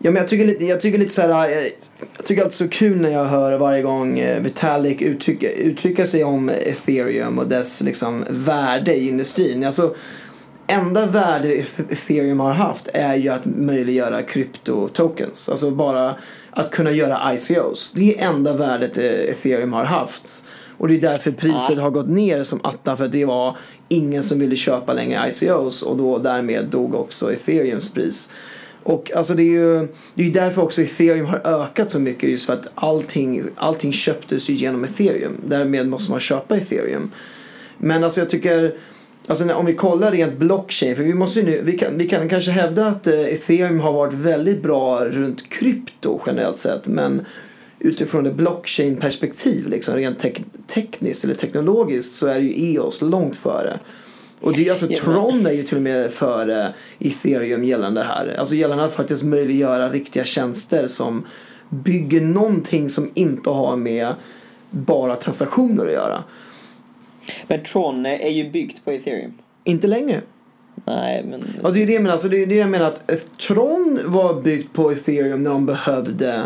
Ja, 0.05 0.11
men 0.11 0.21
jag 0.21 0.29
tycker 0.29 0.45
lite, 0.45 0.65
jag 0.65 0.81
tycker 0.81 0.99
lite 0.99 1.15
så 1.15 1.23
här, 1.23 1.51
jag, 1.51 1.65
jag 2.17 2.27
tycker 2.27 2.43
alltid 2.43 2.57
så 2.57 2.69
kul 2.69 3.01
när 3.01 3.11
jag 3.11 3.25
hör 3.25 3.59
varje 3.59 3.83
gång 3.83 4.19
eh, 4.19 4.43
Vitalik 4.43 5.03
uttrycka, 5.03 5.53
uttrycka 5.53 6.07
sig 6.07 6.25
om 6.25 6.49
ethereum 6.49 7.39
och 7.39 7.47
dess 7.47 7.83
liksom 7.83 8.25
värde 8.31 8.95
i 8.95 9.09
industrin. 9.09 9.65
Alltså, 9.65 9.95
enda 10.67 11.07
värde 11.07 11.55
ethereum 11.89 12.41
har 12.41 12.53
haft 12.53 12.89
är 12.93 13.15
ju 13.15 13.29
att 13.29 13.45
möjliggöra 13.45 14.23
kryptotokens. 14.23 15.49
Alltså 15.49 15.71
bara 15.71 16.15
att 16.51 16.71
kunna 16.71 16.91
göra 16.91 17.35
ICOs. 17.35 17.93
Det 17.93 18.19
är 18.19 18.29
enda 18.29 18.57
värdet 18.57 18.99
eh, 18.99 19.05
ethereum 19.05 19.73
har 19.73 19.85
haft. 19.85 20.45
Och 20.79 20.89
det 20.89 20.95
är 20.95 21.01
därför 21.01 21.31
priset 21.31 21.79
har 21.79 21.91
gått 21.91 22.09
ner 22.09 22.43
som 22.43 22.61
attan 22.65 22.97
för 22.97 23.05
att 23.05 23.13
det 23.13 23.25
var 23.25 23.57
ingen 23.89 24.23
som 24.23 24.39
ville 24.39 24.57
köpa 24.57 24.93
längre 24.93 25.29
ICOs 25.29 25.83
och 25.83 25.97
då 25.97 26.19
därmed 26.19 26.65
dog 26.65 26.95
också 26.95 27.33
ethereums 27.33 27.93
pris. 27.93 28.31
Och 28.83 29.13
alltså 29.15 29.35
det 29.35 29.43
är 29.43 29.45
ju 29.45 29.89
det 30.15 30.27
är 30.27 30.31
därför 30.31 30.63
också 30.63 30.83
ethereum 30.83 31.27
har 31.27 31.41
ökat 31.45 31.93
så 31.93 32.01
mycket 32.01 32.31
just 32.31 32.47
för 32.47 32.53
att 32.53 32.69
allting, 32.75 33.43
allting 33.57 33.93
köptes 33.93 34.51
ju 34.51 34.55
genom 34.55 34.85
ethereum. 34.85 35.37
Därmed 35.47 35.89
måste 35.89 36.11
man 36.11 36.21
köpa 36.21 36.57
ethereum. 36.57 37.11
Men 37.79 38.05
alltså 38.05 38.21
jag 38.21 38.31
tycker 38.31 38.75
Alltså 39.27 39.55
om 39.55 39.67
vi 39.67 39.75
kollar 39.75 40.13
rent 40.13 40.39
blockchain, 40.39 40.97
för 40.97 41.03
vi 41.03 41.15
måste 41.15 41.43
nu, 41.43 41.61
vi 41.65 41.79
kan, 41.79 41.99
vi 41.99 42.09
kan 42.09 42.29
kanske 42.29 42.51
hävda 42.51 42.87
att 42.87 43.07
eh, 43.07 43.21
ethereum 43.21 43.81
har 43.81 43.93
varit 43.93 44.15
väldigt 44.15 44.63
bra 44.63 45.05
runt 45.05 45.49
krypto 45.49 46.21
generellt 46.27 46.59
sett, 46.59 46.87
men 46.87 47.27
utifrån 47.79 48.27
ett 48.27 48.35
blockchain 48.35 48.97
perspektiv, 48.97 49.69
liksom 49.69 49.95
rent 49.95 50.19
tek 50.19 50.43
tekniskt 50.67 51.25
eller 51.25 51.35
teknologiskt 51.35 52.15
så 52.15 52.27
är 52.27 52.39
ju 52.39 52.75
EOS 52.75 53.01
långt 53.03 53.37
före. 53.37 53.79
Och 54.43 54.53
det 54.53 54.67
är 54.67 54.71
alltså 54.71 54.87
Tron 54.87 55.47
är 55.47 55.53
ju 55.53 55.63
till 55.63 55.77
och 55.77 55.83
med 55.83 56.11
före 56.13 56.75
ethereum 56.99 57.65
gällande 57.65 58.03
här. 58.03 58.37
Alltså 58.39 58.55
gällande 58.55 58.85
att 58.85 58.95
faktiskt 58.95 59.23
möjliggöra 59.23 59.91
riktiga 59.91 60.25
tjänster 60.25 60.87
som 60.87 61.27
bygger 61.69 62.21
någonting 62.21 62.89
som 62.89 63.11
inte 63.15 63.51
har 63.51 63.77
med 63.77 64.15
bara 64.71 65.17
transaktioner 65.17 65.87
att 65.87 65.93
göra. 65.93 66.25
Men 67.47 67.65
Tron 67.65 68.07
är 68.07 68.31
ju 68.31 68.51
byggt 68.51 68.85
på 68.85 68.91
ethereum. 68.91 69.33
Inte 69.65 69.87
längre. 69.87 70.21
Nej, 70.85 71.25
men... 71.31 71.45
Ja, 71.63 71.71
det 71.71 71.83
är 71.83 71.87
det 71.87 71.93
jag 71.93 72.03
menar. 72.03 72.13
Alltså, 72.13 72.29
det 72.29 72.43
är 72.43 72.47
det 72.47 72.55
jag 72.55 72.71
menar 72.71 72.87
att 72.87 73.39
Tron 73.39 74.01
var 74.05 74.43
byggt 74.43 74.73
på 74.73 74.91
ethereum 74.93 75.43
när 75.43 75.51
de 75.51 75.67
behövde 75.67 76.43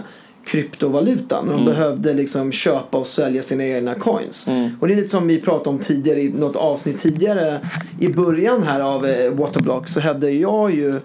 kryptovalutan. 0.46 1.46
De 1.46 1.52
mm. 1.52 1.64
behövde 1.64 2.14
liksom 2.14 2.52
köpa 2.52 2.98
och 2.98 3.06
sälja 3.06 3.42
sina 3.42 3.64
egna 3.64 3.94
coins. 3.94 4.46
Mm. 4.46 4.70
Och 4.80 4.88
det 4.88 4.94
är 4.94 4.96
lite 4.96 5.09
som 5.09 5.26
vi 5.26 5.40
pratade 5.40 5.70
om 5.70 5.78
tidigare 5.78 6.20
i 6.20 6.28
något 6.28 6.56
avsnitt 6.56 6.98
tidigare. 6.98 7.61
I 8.00 8.09
början 8.09 8.62
här 8.62 8.80
av 8.80 9.06
eh, 9.06 9.30
Waterblock 9.30 9.88
så 9.88 10.00
hävdade 10.00 10.32
jag 10.32 10.74
ju 10.74 11.00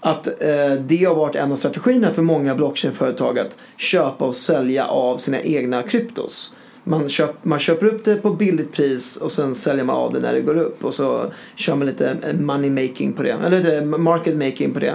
att 0.00 0.26
eh, 0.26 0.72
det 0.86 1.04
har 1.04 1.14
varit 1.14 1.36
en 1.36 1.52
av 1.52 1.56
strategierna 1.56 2.10
för 2.10 2.22
många 2.22 2.54
blockchainföretag 2.54 3.38
att 3.38 3.56
köpa 3.76 4.24
och 4.24 4.34
sälja 4.34 4.86
av 4.86 5.16
sina 5.16 5.40
egna 5.40 5.82
kryptos. 5.82 6.54
Man, 6.84 7.08
köp, 7.08 7.44
man 7.44 7.58
köper 7.58 7.86
upp 7.86 8.04
det 8.04 8.16
på 8.16 8.30
billigt 8.30 8.72
pris 8.72 9.16
och 9.16 9.32
sen 9.32 9.54
säljer 9.54 9.84
man 9.84 9.96
av 9.96 10.12
det 10.12 10.20
när 10.20 10.32
det 10.32 10.40
går 10.40 10.56
upp 10.56 10.84
och 10.84 10.94
så 10.94 11.32
kör 11.54 11.74
man 11.74 11.86
lite 11.86 12.16
eh, 12.26 12.34
money 12.34 12.70
making 12.70 13.12
på 13.12 13.22
det, 13.22 13.36
eller 13.46 13.76
eh, 13.76 13.84
market 13.84 14.36
making 14.36 14.74
på 14.74 14.80
det. 14.80 14.94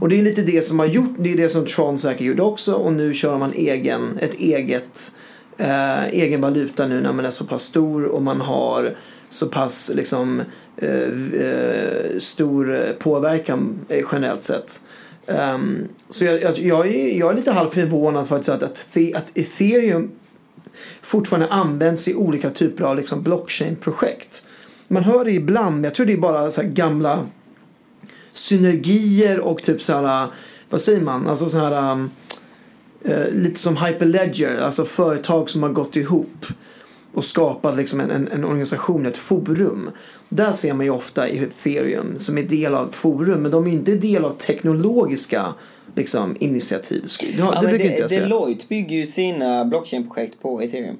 Och 0.00 0.08
det 0.08 0.18
är 0.18 0.22
lite 0.22 0.42
det 0.42 0.62
som 0.62 0.78
har 0.78 0.86
gjort, 0.86 1.14
det 1.18 1.32
är 1.32 1.36
det 1.36 1.48
som 1.48 1.66
Tron 1.66 1.98
säkert 1.98 2.20
gjorde 2.20 2.42
också 2.42 2.74
och 2.74 2.92
nu 2.92 3.14
kör 3.14 3.38
man 3.38 3.52
egen, 3.52 4.18
ett 4.18 4.34
eget, 4.34 5.12
eh, 5.58 6.04
egen 6.04 6.40
valuta 6.40 6.86
nu 6.86 7.00
när 7.00 7.12
man 7.12 7.24
är 7.24 7.30
så 7.30 7.44
pass 7.44 7.62
stor 7.62 8.04
och 8.04 8.22
man 8.22 8.40
har 8.40 8.96
så 9.28 9.46
pass 9.46 9.90
liksom 9.94 10.42
eh, 10.76 11.42
eh 11.42 12.18
stor 12.18 12.92
påverkan 12.98 13.78
eh, 13.88 14.04
generellt 14.12 14.42
sett. 14.42 14.80
Um, 15.26 15.88
så 16.08 16.24
jag, 16.24 16.42
jag, 16.42 16.58
jag, 16.58 16.86
är, 16.86 17.18
jag 17.18 17.30
är 17.30 17.36
lite 17.36 17.52
halvt 17.52 17.74
förvånad 17.74 18.28
faktiskt 18.28 18.48
att, 18.48 18.62
att, 18.62 18.86
att 19.14 19.38
ethereum 19.38 20.10
fortfarande 21.02 21.48
används 21.48 22.08
i 22.08 22.14
olika 22.14 22.50
typer 22.50 22.84
av 22.84 22.96
liksom 22.96 23.22
blockchain-projekt. 23.22 24.46
Man 24.88 25.04
hör 25.04 25.24
det 25.24 25.32
ibland, 25.32 25.74
men 25.74 25.84
jag 25.84 25.94
tror 25.94 26.06
det 26.06 26.12
är 26.12 26.16
bara 26.16 26.50
så 26.50 26.62
gamla 26.64 27.26
synergier 28.32 29.40
och 29.40 29.62
typ 29.62 29.82
så 29.82 29.92
här, 29.92 30.28
vad 30.70 30.80
säger 30.80 31.00
man, 31.00 31.28
alltså 31.28 31.48
så 31.48 31.58
här 31.58 31.92
um, 31.92 32.10
uh, 33.08 33.28
lite 33.32 33.60
som 33.60 33.76
Hyperledger, 33.76 34.58
alltså 34.58 34.84
företag 34.84 35.50
som 35.50 35.62
har 35.62 35.70
gått 35.70 35.96
ihop 35.96 36.46
och 37.14 37.24
skapat 37.24 37.76
liksom 37.76 38.00
en, 38.00 38.10
en, 38.10 38.28
en 38.28 38.44
organisation, 38.44 39.06
ett 39.06 39.16
forum. 39.16 39.90
Där 40.28 40.52
ser 40.52 40.74
man 40.74 40.86
ju 40.86 40.92
ofta 40.92 41.28
i 41.28 41.38
ethereum 41.38 42.18
som 42.18 42.38
är 42.38 42.42
del 42.42 42.74
av 42.74 42.88
forum, 42.92 43.42
men 43.42 43.50
de 43.50 43.66
är 43.66 43.70
inte 43.70 43.96
del 43.96 44.24
av 44.24 44.30
teknologiska 44.30 45.54
liksom, 45.94 46.36
initiativ. 46.40 47.04
Det, 47.20 47.26
det 47.26 47.38
Ja, 47.38 47.52
men 47.54 47.70
brukar 47.70 47.84
inte 47.84 48.00
jag 48.00 48.10
säga. 48.10 48.22
Deloitte 48.22 48.64
bygger 48.68 48.96
ju 48.96 49.06
sina 49.06 49.64
blockchain-projekt 49.64 50.40
på 50.40 50.62
ethereum. 50.62 50.96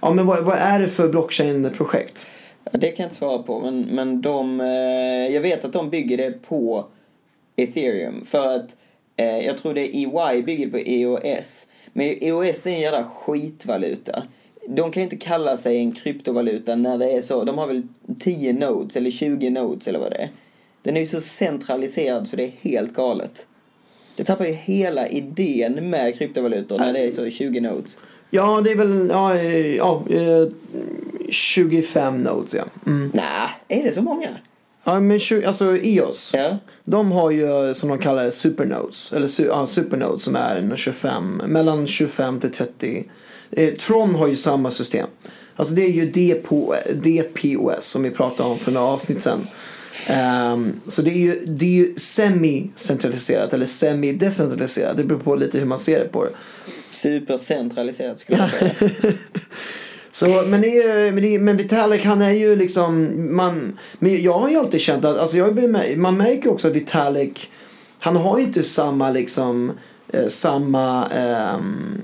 Ja, 0.00 0.12
men 0.12 0.26
vad, 0.26 0.44
vad 0.44 0.58
är 0.58 0.80
det 0.80 0.88
för 0.88 1.08
blockchain-projekt? 1.08 2.26
Ja, 2.64 2.78
det 2.78 2.88
kan 2.88 3.02
jag 3.02 3.06
inte 3.06 3.16
svara 3.16 3.42
på, 3.42 3.60
men, 3.60 3.80
men 3.80 4.20
de, 4.20 4.60
eh, 4.60 5.34
jag 5.34 5.40
vet 5.40 5.64
att 5.64 5.72
de 5.72 5.90
bygger 5.90 6.16
det 6.16 6.42
på 6.42 6.86
ethereum. 7.56 8.24
För 8.24 8.56
att 8.56 8.76
eh, 9.16 9.38
jag 9.38 9.58
tror 9.58 9.74
det 9.74 9.80
EY 9.80 10.42
bygger 10.42 10.70
på 10.70 10.78
EOS. 10.78 11.66
Men 11.92 12.06
EOS 12.20 12.66
är 12.66 12.70
en 12.70 12.80
jävla 12.80 13.04
skitvaluta. 13.04 14.22
De 14.68 14.90
kan 14.90 15.00
ju 15.00 15.04
inte 15.04 15.16
kalla 15.16 15.56
sig 15.56 15.78
en 15.78 15.92
kryptovaluta 15.92 16.76
när 16.76 16.98
det 16.98 17.10
är 17.10 17.22
så. 17.22 17.44
De 17.44 17.58
har 17.58 17.66
väl 17.66 17.82
10 18.18 18.52
nodes 18.52 18.96
eller 18.96 19.10
20 19.10 19.50
nodes 19.50 19.88
eller 19.88 19.98
vad 19.98 20.10
det 20.10 20.16
är. 20.16 20.30
Den 20.86 20.96
är 20.96 21.00
ju 21.00 21.06
så 21.06 21.20
centraliserad 21.20 22.28
så 22.28 22.36
det 22.36 22.44
är 22.44 22.52
helt 22.60 22.94
galet. 22.94 23.46
Det 24.16 24.24
tappar 24.24 24.44
ju 24.44 24.52
hela 24.52 25.08
idén 25.08 25.90
med 25.90 26.18
kryptovalutor 26.18 26.78
när 26.78 26.92
det 26.92 27.00
är 27.00 27.10
så 27.10 27.30
20 27.30 27.60
nodes. 27.60 27.98
Ja, 28.30 28.60
det 28.64 28.70
är 28.70 28.76
väl 28.76 29.08
ja, 29.10 29.34
eh, 29.34 29.76
ja, 29.76 30.04
eh, 30.10 30.48
25 31.28 32.22
nodes, 32.22 32.54
ja. 32.54 32.64
Mm. 32.86 33.10
Nej, 33.14 33.80
är 33.80 33.84
det 33.84 33.92
så 33.92 34.02
många? 34.02 34.28
Ja, 34.84 35.00
men 35.00 35.20
20, 35.20 35.44
alltså 35.44 35.76
EOS. 35.76 36.32
Ja. 36.34 36.58
De 36.84 37.12
har 37.12 37.30
ju 37.30 37.74
som 37.74 37.88
de 37.88 37.98
kallar 37.98 38.24
det 38.24 38.30
supernodes. 38.30 39.12
Eller 39.12 39.46
ja, 39.46 39.66
supernodes 39.66 40.22
som 40.22 40.36
är 40.36 40.56
en 40.56 40.76
25, 40.76 41.42
mellan 41.46 41.86
25 41.86 42.40
till 42.40 42.52
30. 42.52 43.04
Eh, 43.50 43.74
Tron 43.74 44.14
har 44.14 44.28
ju 44.28 44.36
samma 44.36 44.70
system. 44.70 45.06
Alltså 45.56 45.74
det 45.74 45.82
är 45.82 45.90
ju 45.90 46.06
DPO, 46.06 46.74
DPOS 46.92 47.86
som 47.86 48.02
vi 48.02 48.10
pratade 48.10 48.48
om 48.48 48.58
för 48.58 48.72
några 48.72 48.86
avsnitt 48.86 49.22
sedan. 49.22 49.46
Ehm, 50.06 50.80
så 50.86 51.02
det 51.02 51.10
är 51.10 51.18
ju, 51.18 51.46
det 51.46 51.66
är 51.66 51.86
ju 51.86 51.94
semi-centraliserat 51.96 53.52
eller 53.52 53.66
semi-decentraliserat. 53.66 54.96
Det 54.96 55.04
beror 55.04 55.18
på 55.18 55.36
lite 55.36 55.58
hur 55.58 55.66
man 55.66 55.78
ser 55.78 55.98
det 55.98 56.08
på 56.08 56.24
det. 56.24 56.30
Supercentraliserat 56.90 58.18
skulle 58.18 58.38
jag 58.38 58.50
säga. 58.50 58.90
Så, 60.10 60.44
men, 60.46 60.60
det 60.60 60.82
är, 60.82 61.12
men, 61.12 61.22
det 61.22 61.34
är, 61.34 61.38
men 61.38 61.56
Vitalik 61.56 62.04
han 62.04 62.22
är 62.22 62.30
ju 62.30 62.56
liksom, 62.56 63.16
man, 63.36 63.78
men 63.98 64.22
jag 64.22 64.38
har 64.38 64.48
ju 64.48 64.56
alltid 64.56 64.80
känt 64.80 65.04
att, 65.04 65.18
alltså 65.18 65.36
jag, 65.36 65.78
man 65.98 66.16
märker 66.16 66.50
också 66.50 66.68
att 66.68 66.74
Vitalik, 66.74 67.50
han 67.98 68.16
har 68.16 68.38
ju 68.38 68.44
inte 68.44 68.62
samma 68.62 69.10
liksom, 69.10 69.72
eh, 70.12 70.26
samma 70.28 71.06
ehm, 71.06 72.00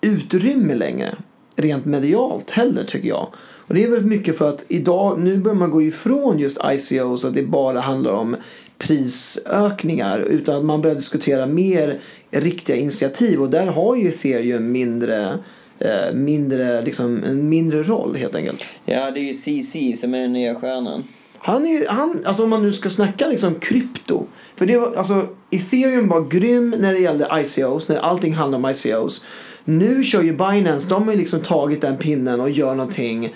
utrymme 0.00 0.74
längre. 0.74 1.14
Rent 1.56 1.84
medialt 1.84 2.50
heller 2.50 2.84
tycker 2.84 3.08
jag. 3.08 3.28
Och 3.66 3.74
det 3.74 3.84
är 3.84 3.90
väldigt 3.90 4.08
mycket 4.08 4.38
för 4.38 4.48
att 4.48 4.64
idag, 4.68 5.18
nu 5.18 5.36
börjar 5.36 5.56
man 5.56 5.70
gå 5.70 5.82
ifrån 5.82 6.38
just 6.38 6.58
ICOs 6.64 7.24
att 7.24 7.34
det 7.34 7.42
bara 7.42 7.80
handlar 7.80 8.12
om 8.12 8.36
prisökningar 8.78 10.18
utan 10.18 10.56
att 10.56 10.64
man 10.64 10.82
börjar 10.82 10.96
diskutera 10.96 11.46
mer 11.46 12.00
riktiga 12.30 12.76
initiativ 12.76 13.42
och 13.42 13.50
där 13.50 13.66
har 13.66 13.96
ju 13.96 14.08
ethereum 14.08 14.72
mindre 14.72 15.38
eh, 15.78 16.14
mindre, 16.14 16.82
liksom, 16.82 17.22
en 17.24 17.48
mindre 17.48 17.82
roll 17.82 18.16
helt 18.16 18.34
enkelt. 18.34 18.70
Ja, 18.84 19.10
det 19.10 19.20
är 19.20 19.24
ju 19.24 19.34
CC 19.34 20.00
som 20.00 20.14
är 20.14 20.20
den 20.20 20.32
nya 20.32 20.54
stjärnan. 20.54 21.04
Han 21.38 21.66
är 21.66 21.70
ju, 21.70 21.86
han, 21.88 22.22
alltså 22.24 22.44
om 22.44 22.50
man 22.50 22.62
nu 22.62 22.72
ska 22.72 22.90
snacka 22.90 23.26
liksom 23.26 23.54
krypto. 23.54 24.26
För 24.56 24.66
det 24.66 24.78
var, 24.78 24.94
alltså 24.96 25.26
ethereum 25.50 26.08
var 26.08 26.28
grym 26.28 26.74
när 26.78 26.92
det 26.92 26.98
gällde 26.98 27.28
ICOs, 27.32 27.88
när 27.88 27.96
allting 27.96 28.34
handlade 28.34 28.64
om 28.64 28.70
ICOs. 28.70 29.24
Nu 29.64 30.04
kör 30.04 30.22
ju 30.22 30.32
Binance, 30.32 30.88
de 30.88 31.04
har 31.04 31.12
ju 31.12 31.18
liksom 31.18 31.40
tagit 31.40 31.80
den 31.80 31.96
pinnen 31.96 32.40
och 32.40 32.50
gör 32.50 32.74
någonting 32.74 33.34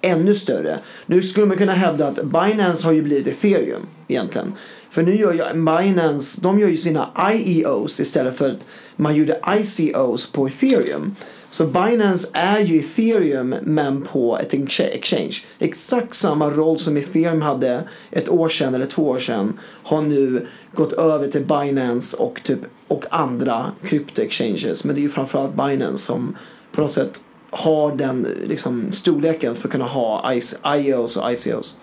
ännu 0.00 0.34
större. 0.34 0.78
Nu 1.06 1.22
skulle 1.22 1.46
man 1.46 1.56
kunna 1.56 1.72
hävda 1.72 2.06
att 2.06 2.24
Binance 2.24 2.86
har 2.86 2.92
ju 2.92 3.02
blivit 3.02 3.26
ethereum 3.26 3.86
egentligen. 4.08 4.52
För 4.90 5.02
nu 5.02 5.16
gör 5.16 5.32
ju 5.32 5.42
Binance, 5.52 6.40
de 6.42 6.58
gör 6.58 6.68
ju 6.68 6.76
sina 6.76 7.32
IEOs 7.32 8.00
istället 8.00 8.36
för 8.36 8.50
att 8.50 8.66
man 8.96 9.16
gjorde 9.16 9.40
ICOs 9.58 10.32
på 10.32 10.46
ethereum. 10.46 11.16
Så 11.48 11.66
Binance 11.66 12.28
är 12.32 12.60
ju 12.60 12.78
ethereum 12.78 13.54
men 13.62 14.02
på 14.02 14.38
ett 14.38 14.54
exchange. 14.80 15.36
Exakt 15.58 16.14
samma 16.14 16.50
roll 16.50 16.78
som 16.78 16.96
ethereum 16.96 17.42
hade 17.42 17.82
ett 18.10 18.28
år 18.28 18.48
sedan 18.48 18.74
eller 18.74 18.86
två 18.86 19.02
år 19.02 19.18
sedan 19.18 19.60
har 19.82 20.02
nu 20.02 20.46
gått 20.74 20.92
över 20.92 21.28
till 21.28 21.44
Binance 21.44 22.16
och, 22.16 22.40
typ, 22.44 22.58
och 22.88 23.04
andra 23.10 23.72
krypto-exchanges. 23.82 24.86
Men 24.86 24.94
det 24.94 25.00
är 25.00 25.02
ju 25.02 25.08
framförallt 25.08 25.56
Binance 25.56 26.04
som 26.04 26.36
på 26.72 26.80
något 26.80 26.90
sätt 26.90 27.20
har 27.56 27.96
den 27.96 28.26
liksom, 28.46 28.92
storleken 28.92 29.54
för 29.54 29.68
att 29.68 29.72
kunna 29.72 29.86
ha 29.86 30.34
IOs 30.66 31.16
och 31.16 31.32
ICOs. 31.32 31.76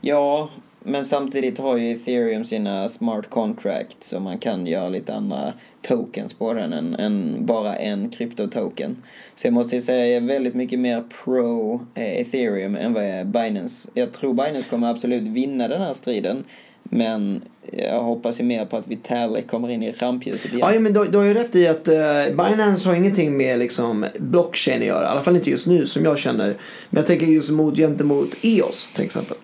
Ja, 0.00 0.48
men 0.84 1.04
samtidigt 1.04 1.58
har 1.58 1.76
ju 1.76 1.92
ethereum 1.92 2.44
sina 2.44 2.88
smart 2.88 3.30
contracts 3.30 4.08
så 4.08 4.20
man 4.20 4.38
kan 4.38 4.66
göra 4.66 4.88
lite 4.88 5.14
andra 5.14 5.52
tokens 5.82 6.34
på 6.34 6.52
den 6.52 6.72
än, 6.72 6.94
än 6.94 7.46
bara 7.46 7.76
en 7.76 8.10
kryptotoken. 8.10 9.02
Så 9.36 9.46
jag 9.46 9.54
måste 9.54 9.82
säga 9.82 10.06
jag 10.06 10.16
är 10.16 10.26
väldigt 10.26 10.54
mycket 10.54 10.78
mer 10.78 11.04
pro 11.24 11.74
eh, 11.94 12.20
ethereum 12.20 12.76
än 12.76 12.92
vad 12.92 13.04
jag 13.04 13.10
är 13.10 13.24
Binance. 13.24 13.88
Jag 13.94 14.12
tror 14.12 14.34
Binance 14.34 14.68
kommer 14.70 14.90
absolut 14.90 15.22
vinna 15.22 15.68
den 15.68 15.80
här 15.80 15.94
striden. 15.94 16.44
Men 16.92 17.42
jag 17.72 18.02
hoppas 18.02 18.40
ju 18.40 18.44
mer 18.44 18.64
på 18.64 18.76
att 18.76 18.88
Vitalik 18.88 19.46
kommer 19.46 19.68
in 19.68 19.82
i 19.82 19.92
rampljuset 19.92 20.52
igen. 20.52 20.68
Ja, 20.74 20.80
men 20.80 20.92
du, 20.92 21.04
du 21.04 21.18
har 21.18 21.24
ju 21.24 21.34
rätt 21.34 21.56
i 21.56 21.68
att 21.68 21.88
uh, 21.88 21.96
Binance 22.26 22.88
har 22.88 22.96
ingenting 22.96 23.36
med 23.36 23.58
liksom, 23.58 24.06
blockchain 24.18 24.80
att 24.80 24.86
göra. 24.86 25.04
I 25.04 25.08
alla 25.08 25.20
fall 25.20 25.36
inte 25.36 25.50
just 25.50 25.66
nu 25.66 25.86
som 25.86 26.04
jag 26.04 26.18
känner. 26.18 26.56
Men 26.90 27.00
jag 27.00 27.06
tänker 27.06 27.26
just 27.26 27.50
mot, 27.50 27.76
gentemot 27.76 28.28
EOS 28.42 28.92
till 28.92 29.04
exempel. 29.04 29.36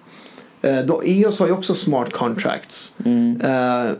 Uh, 0.65 0.81
då, 0.81 1.03
EOS 1.05 1.39
har 1.39 1.47
ju 1.47 1.53
också 1.53 1.75
smart 1.75 2.13
contracts. 2.13 2.95
Mm. 3.05 3.41
Uh, 3.41 3.93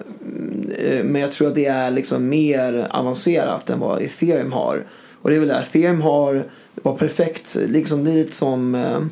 men 1.05 1.21
jag 1.21 1.33
tror 1.33 1.49
att 1.49 1.55
det 1.55 1.67
är 1.67 1.91
liksom 1.91 2.29
mer 2.29 2.87
avancerat 2.91 3.71
än 3.71 3.81
vad 3.81 4.03
ethereum 4.03 4.53
har. 4.53 4.87
Och 5.23 5.31
det 5.31 5.37
är 5.37 5.41
väl 5.41 5.49
det, 5.49 5.55
ethereum 5.55 6.01
har, 6.01 6.47
var 6.75 6.97
perfekt, 6.97 7.57
liksom 7.69 8.05
lite 8.05 8.33
som, 8.33 9.11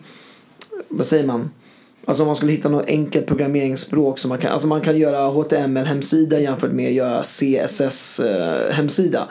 vad 0.88 1.06
säger 1.06 1.26
man? 1.26 1.50
Alltså 2.06 2.22
om 2.22 2.26
man 2.26 2.36
skulle 2.36 2.52
hitta 2.52 2.68
något 2.68 2.88
enkelt 2.88 3.26
programmeringsspråk 3.26 4.18
som 4.18 4.28
man 4.28 4.38
kan, 4.38 4.52
alltså 4.52 4.68
man 4.68 4.80
kan 4.80 4.98
göra 4.98 5.30
HTML-hemsida 5.30 6.40
jämfört 6.40 6.72
med 6.72 6.88
att 6.88 6.94
göra 6.94 7.22
CSS-hemsida. 7.22 9.28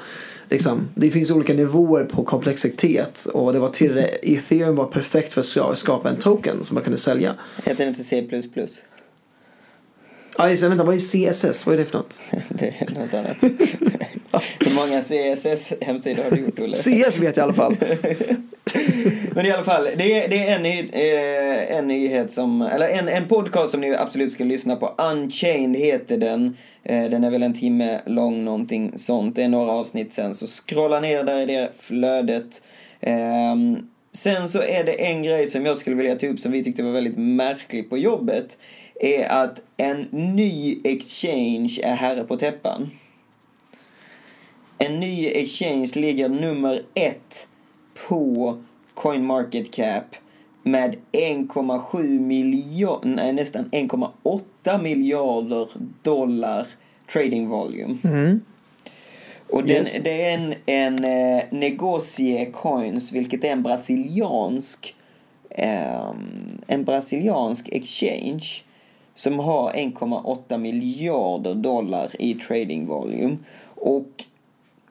Liksom. 0.49 0.89
Det 0.95 1.12
finns 1.12 1.31
olika 1.31 1.53
nivåer 1.53 2.05
på 2.05 2.23
komplexitet 2.23 3.25
och 3.33 3.53
det 3.53 3.59
var 3.59 3.69
till 3.69 4.05
Ethereum 4.21 4.75
var 4.75 4.86
perfekt 4.86 5.33
för 5.33 5.71
att 5.71 5.77
skapa 5.77 6.09
en 6.09 6.19
token 6.19 6.63
som 6.63 6.75
man 6.75 6.83
kunde 6.83 6.97
sälja. 6.97 7.36
Heter 7.63 7.83
det 7.83 7.89
inte 7.89 8.03
C++? 8.03 8.27
Ja, 10.38 10.49
just 10.49 10.63
det, 10.63 10.69
vänta, 10.69 10.83
vad 10.83 10.95
är 10.95 10.99
CSS? 10.99 11.65
Vad 11.65 11.75
är 11.75 11.79
det 11.79 11.86
för 11.86 11.97
något? 11.97 12.23
det 12.49 12.73
är 12.79 12.89
något 12.89 13.13
annat. 13.13 13.38
Hur 14.59 14.75
många 14.75 15.01
CSS-hemsidor 15.01 16.23
har 16.23 16.31
du 16.31 16.41
gjort, 16.41 16.59
Olle? 16.59 16.75
CS 16.75 17.17
vet 17.17 17.37
jag 17.37 17.37
i 17.37 17.41
alla 17.41 17.53
fall. 17.53 17.75
Men 19.35 19.45
i 19.45 19.51
alla 19.51 19.63
fall, 19.63 19.87
det 19.97 20.23
är, 20.23 20.29
det 20.29 20.47
är 20.47 20.55
en, 20.55 20.65
eh, 20.65 21.77
en 21.77 21.87
nyhet 21.87 22.31
som, 22.31 22.61
eller 22.61 22.89
en, 22.89 23.07
en 23.07 23.27
podcast 23.27 23.71
som 23.71 23.81
ni 23.81 23.95
absolut 23.95 24.31
ska 24.31 24.43
lyssna 24.43 24.75
på. 24.75 24.95
Unchained 24.97 25.81
heter 25.81 26.17
den. 26.17 26.57
Eh, 26.83 27.09
den 27.09 27.23
är 27.23 27.31
väl 27.31 27.43
en 27.43 27.59
timme 27.59 28.01
lång, 28.05 28.43
någonting 28.43 28.97
sånt. 28.97 29.35
Det 29.35 29.43
är 29.43 29.49
några 29.49 29.71
avsnitt 29.71 30.13
sen, 30.13 30.33
så 30.33 30.47
scrolla 30.47 30.99
ner 30.99 31.23
där 31.23 31.41
i 31.41 31.45
det 31.45 31.69
flödet. 31.79 32.63
Eh, 33.01 33.55
sen 34.11 34.49
så 34.49 34.61
är 34.61 34.83
det 34.83 35.05
en 35.05 35.23
grej 35.23 35.47
som 35.47 35.65
jag 35.65 35.77
skulle 35.77 35.95
vilja 35.95 36.15
ta 36.15 36.27
upp 36.27 36.39
som 36.39 36.51
vi 36.51 36.63
tyckte 36.63 36.83
var 36.83 36.91
väldigt 36.91 37.17
märklig 37.17 37.89
på 37.89 37.97
jobbet. 37.97 38.57
Är 38.99 39.31
att 39.31 39.61
en 39.77 40.07
ny 40.11 40.77
exchange 40.83 41.79
är 41.83 41.95
herre 41.95 42.23
på 42.23 42.37
täppan. 42.37 42.89
En 44.77 44.99
ny 44.99 45.27
exchange 45.27 45.91
ligger 45.95 46.29
nummer 46.29 46.81
ett 46.93 47.47
på 48.07 48.57
CoinMarketCap 48.93 50.15
med 50.63 50.95
1,7 51.12 52.19
miljarder, 52.19 53.33
nästan 53.33 53.69
1,8 53.71 54.81
miljarder 54.81 55.67
dollar 56.01 56.67
trading 57.13 57.47
volume. 57.47 57.97
Mm. 58.03 58.41
Och 59.49 59.63
den, 59.63 59.69
Yes. 59.77 59.97
det 60.03 60.21
är 60.21 60.33
en, 60.38 60.53
en 60.65 61.03
eh, 61.38 61.43
Negocie 61.51 62.45
Coins, 62.45 63.12
vilket 63.12 63.43
är 63.43 63.49
en 63.51 63.63
brasiliansk 63.63 64.95
ehm, 65.49 66.62
en 66.67 66.83
brasiliansk 66.83 67.69
exchange 67.69 68.45
som 69.15 69.39
har 69.39 69.71
1,8 69.71 70.57
miljarder 70.57 71.53
dollar 71.53 72.12
i 72.19 72.33
trading 72.33 72.86
volume. 72.86 73.38
Och 73.75 74.23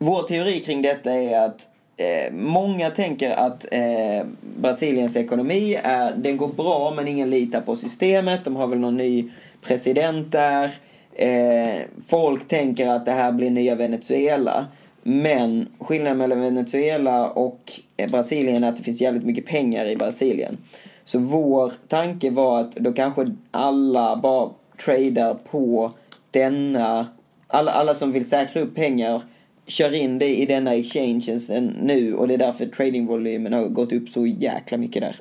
vår 0.03 0.23
teori 0.23 0.61
kring 0.61 0.83
detta 0.83 1.13
är 1.13 1.47
att 1.47 1.69
eh, 1.97 2.33
många 2.33 2.91
tänker 2.91 3.31
att 3.31 3.67
eh, 3.73 4.27
Brasiliens 4.61 5.17
ekonomi 5.17 5.79
är, 5.83 6.13
den 6.17 6.37
går 6.37 6.49
bra 6.49 6.93
men 6.97 7.09
ingen 7.09 7.31
litar 7.31 7.61
på 7.61 7.77
systemet. 7.77 8.45
De 8.45 8.57
har 8.57 8.67
väl 8.67 8.79
någon 8.79 8.97
ny 8.97 9.31
president 9.63 10.33
där. 10.33 10.71
Eh, 11.15 11.81
folk 12.07 12.49
tänker 12.49 12.89
att 12.89 13.05
det 13.05 13.13
här 13.13 13.33
blir 13.33 13.51
nya 13.51 13.75
Venezuela. 13.75 14.67
Men 15.03 15.69
skillnaden 15.79 16.19
mellan 16.19 16.41
Venezuela 16.41 17.31
och 17.31 17.73
eh, 17.97 18.11
Brasilien 18.11 18.65
är 18.65 18.69
att 18.69 18.77
det 18.77 18.83
finns 18.83 19.01
jävligt 19.01 19.25
mycket 19.25 19.47
pengar 19.47 19.85
i 19.85 19.97
Brasilien. 19.97 20.59
Så 21.05 21.19
vår 21.19 21.73
tanke 21.89 22.31
var 22.31 22.61
att 22.61 22.75
då 22.75 22.93
kanske 22.93 23.27
alla 23.51 24.17
bara 24.17 24.51
tradar 24.85 25.35
på 25.35 25.93
denna, 26.31 27.07
alla, 27.47 27.73
alla 27.73 27.95
som 27.95 28.13
vill 28.13 28.29
säkra 28.29 28.63
upp 28.63 28.75
pengar 28.75 29.23
kör 29.67 29.95
in 29.95 30.19
det 30.19 30.37
i 30.37 30.47
denna 30.47 30.75
exchangen 30.75 31.77
nu 31.83 32.15
och 32.15 32.29
det 32.29 32.35
är 32.35 32.39
därför 32.39 32.67
tradingvolymen 32.67 33.53
har 33.53 33.69
gått 33.69 33.93
upp 33.93 34.09
så 34.09 34.27
jäkla 34.27 34.79
mycket 34.79 35.03
där. 35.03 35.17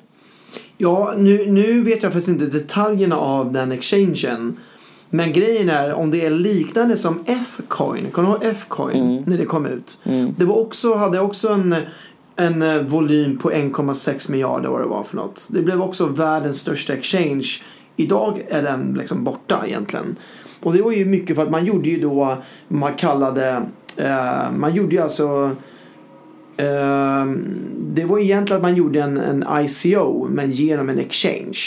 Ja, 0.78 1.14
nu, 1.16 1.50
nu 1.50 1.80
vet 1.80 2.02
jag 2.02 2.12
faktiskt 2.12 2.28
inte 2.28 2.46
detaljerna 2.46 3.16
av 3.16 3.52
den 3.52 3.72
exchangen. 3.72 4.56
Men 5.10 5.32
grejen 5.32 5.68
är 5.68 5.94
om 5.94 6.10
det 6.10 6.26
är 6.26 6.30
liknande 6.30 6.96
som 6.96 7.24
F-coin. 7.26 8.10
Kommer 8.10 8.28
du 8.28 8.34
ihåg 8.34 8.44
F-coin? 8.44 8.96
Mm. 8.96 9.22
När 9.26 9.38
det 9.38 9.44
kom 9.44 9.66
ut. 9.66 10.00
Mm. 10.04 10.34
Det 10.38 10.44
var 10.44 10.54
också, 10.54 10.94
hade 10.94 11.20
också 11.20 11.48
en, 11.48 11.76
en 12.36 12.62
eh, 12.62 12.82
volym 12.82 13.38
på 13.38 13.50
1,6 13.50 14.30
miljarder 14.30 14.68
vad 14.68 14.80
det 14.80 14.86
var 14.86 15.02
för 15.02 15.16
något. 15.16 15.48
Det 15.52 15.62
blev 15.62 15.82
också 15.82 16.06
världens 16.06 16.58
största 16.58 16.92
exchange. 16.92 17.46
Idag 17.96 18.42
är 18.48 18.62
den 18.62 18.94
liksom 18.98 19.24
borta 19.24 19.62
egentligen. 19.66 20.16
Och 20.60 20.72
det 20.72 20.82
var 20.82 20.92
ju 20.92 21.04
mycket 21.04 21.36
för 21.36 21.42
att 21.42 21.50
man 21.50 21.64
gjorde 21.64 21.88
ju 21.88 22.00
då, 22.00 22.42
man 22.68 22.94
kallade, 22.94 23.62
eh, 23.96 24.52
man 24.52 24.74
gjorde 24.74 24.96
ju 24.96 25.02
alltså 25.02 25.56
eh, 26.56 27.26
det 27.78 28.04
var 28.04 28.18
egentligen 28.18 28.56
att 28.56 28.62
man 28.62 28.74
gjorde 28.74 29.02
en, 29.02 29.16
en 29.16 29.44
ICO 29.64 30.28
men 30.28 30.50
genom 30.50 30.88
en 30.88 30.98
exchange. 30.98 31.58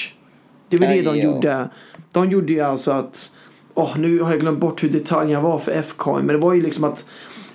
Det 0.70 0.78
var 0.78 0.88
det 0.88 1.02
de 1.02 1.18
gjorde. 1.18 1.70
De 2.12 2.30
gjorde 2.30 2.54
ju 2.54 2.62
alltså 2.62 2.92
att, 2.92 3.36
åh 3.74 3.98
nu 3.98 4.20
har 4.20 4.32
jag 4.32 4.40
glömt 4.40 4.60
bort 4.60 4.84
hur 4.84 4.90
detaljerna 4.90 5.42
var 5.42 5.60
för 5.60 5.72
F-coin. 5.72 6.26
Men 6.26 6.36
det 6.36 6.42
var 6.42 6.54
ju 6.54 6.62
liksom 6.62 6.84
att 6.84 7.10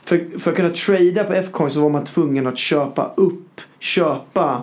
för, 0.04 0.38
för 0.38 0.50
att 0.50 0.56
kunna 0.56 0.70
trada 0.70 1.24
på 1.24 1.32
F-coin 1.32 1.70
så 1.70 1.80
var 1.80 1.90
man 1.90 2.04
tvungen 2.04 2.46
att 2.46 2.58
köpa 2.58 3.12
upp, 3.16 3.60
köpa 3.78 4.62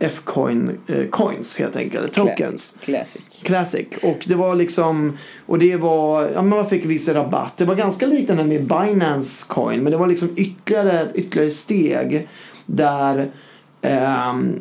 F-coin 0.00 0.78
eh, 0.86 1.06
coins 1.06 1.58
helt 1.58 1.76
enkelt, 1.76 2.12
tokens. 2.12 2.74
Classic. 2.80 3.22
Classic. 3.42 3.86
Och 4.02 4.24
det 4.26 4.34
var 4.34 4.54
liksom, 4.54 5.18
och 5.46 5.58
det 5.58 5.76
var, 5.76 6.30
ja 6.34 6.42
man 6.42 6.68
fick 6.68 6.84
viss 6.84 7.08
rabatt. 7.08 7.56
Det 7.56 7.64
var 7.64 7.74
ganska 7.74 8.06
liknande 8.06 8.44
med 8.44 8.66
Binance 8.66 9.46
coin. 9.48 9.82
Men 9.82 9.92
det 9.92 9.98
var 9.98 10.06
liksom 10.06 10.28
ytterligare, 10.36 11.00
ett 11.00 11.14
ytterligare 11.14 11.50
steg. 11.50 12.28
Där 12.66 13.30
ehm, 13.82 14.60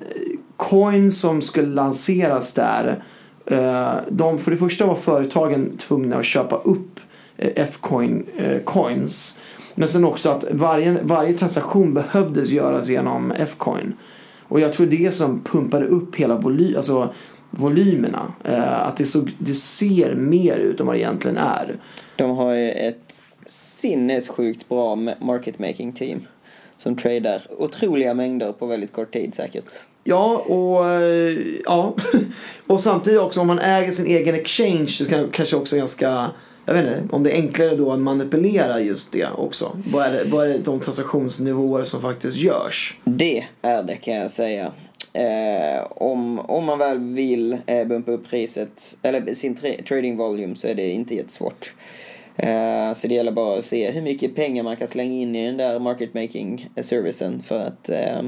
coins 0.58 1.20
som 1.20 1.42
skulle 1.42 1.68
lanseras 1.76 2.54
där. 2.54 3.04
eh, 3.46 3.94
de, 4.10 4.38
för 4.38 4.52
det 4.52 4.58
första 4.58 4.86
var 4.86 4.96
företagen 4.96 5.78
tvungna 5.78 6.18
att 6.18 6.26
köpa 6.26 6.56
upp 6.56 7.00
eh, 7.38 7.52
F-coin 7.56 8.26
eh, 8.38 8.60
coins. 8.64 9.40
Men 9.76 9.88
sen 9.88 10.06
också 10.06 10.30
att 10.30 10.46
varje, 10.52 10.98
varje 11.02 11.34
transaktion 11.34 11.94
behövdes 11.94 12.50
göras 12.50 12.90
genom 12.90 13.32
F-coin. 13.32 13.94
Och 14.48 14.60
jag 14.60 14.74
tror 14.74 14.88
det 14.88 15.12
som 15.12 15.44
pumpade 15.44 15.86
upp 15.86 16.16
hela 16.16 16.36
voly, 16.36 16.76
alltså 16.76 17.14
volymerna. 17.50 18.34
Eh, 18.44 18.88
att 18.88 18.98
det, 18.98 19.06
såg, 19.06 19.32
det 19.38 19.54
ser 19.54 20.16
mer 20.16 20.58
ut 20.58 20.80
än 20.80 20.86
vad 20.86 20.96
det 20.96 21.00
egentligen 21.00 21.38
är. 21.38 21.76
De 22.16 22.38
har 22.38 22.54
ju 22.54 22.72
ett 22.72 23.22
sinnessjukt 23.46 24.70
bra 24.70 24.96
market 25.20 25.60
making 25.60 25.94
team. 25.94 26.20
Som 26.78 26.96
tradar 26.96 27.42
otroliga 27.58 28.14
mängder 28.14 28.52
på 28.52 28.66
väldigt 28.66 28.94
kort 28.94 29.14
tid 29.14 29.36
säkert. 29.36 29.66
Ja, 30.04 30.38
och, 30.38 30.90
eh, 30.90 31.38
ja. 31.66 31.96
och 32.68 32.82
samtidigt 32.82 33.20
också 33.20 33.42
om 33.42 33.48
man 33.48 33.60
äger 33.60 33.92
sin 33.92 34.08
egen 34.08 34.36
exchange 34.36 34.88
så 34.88 35.06
kan 35.06 35.20
det 35.20 35.30
kanske 35.32 35.56
också 35.56 35.76
ganska 35.76 36.32
jag 36.68 36.74
vet 36.74 36.98
inte, 36.98 37.16
om 37.16 37.24
det 37.24 37.32
är 37.32 37.36
enklare 37.36 37.76
då 37.76 37.92
att 37.92 38.00
manipulera 38.00 38.80
just 38.80 39.12
det 39.12 39.28
också. 39.38 39.78
Vad 39.86 40.06
är 40.06 40.12
det, 40.12 40.24
vad 40.24 40.46
är 40.46 40.50
det 40.50 40.58
de 40.58 40.80
transaktionsnivåer 40.80 41.84
som 41.84 42.02
faktiskt 42.02 42.38
görs? 42.38 42.98
Det 43.04 43.46
är 43.62 43.84
det 43.84 43.96
kan 43.96 44.14
jag 44.14 44.32
säga. 44.32 44.72
Eh, 45.14 45.84
om, 45.90 46.40
om 46.40 46.66
man 46.66 46.80
väl 46.80 47.00
vill 47.00 47.58
eh, 47.66 47.88
bumpa 47.88 48.12
upp 48.12 48.30
priset, 48.30 48.98
eller 49.02 49.34
sin 49.34 49.56
tra- 49.56 49.84
trading 49.84 50.18
volume 50.18 50.56
så 50.56 50.68
är 50.68 50.76
det 50.76 50.90
inte 50.90 51.16
jättesvårt. 51.16 51.74
Eh, 52.36 52.94
så 52.94 53.08
det 53.08 53.14
gäller 53.14 53.32
bara 53.32 53.60
att 53.60 53.66
se 53.66 53.92
hur 53.92 54.02
mycket 54.02 54.36
pengar 54.36 54.64
man 54.64 54.76
kan 54.76 54.88
slänga 54.88 55.14
in 55.14 55.36
i 55.36 55.46
den 55.46 55.58
där 55.58 55.80
market 55.80 56.14
making 56.14 56.70
servicen 56.82 57.44
för 57.44 57.60
att 57.60 57.90
eh, 57.90 58.20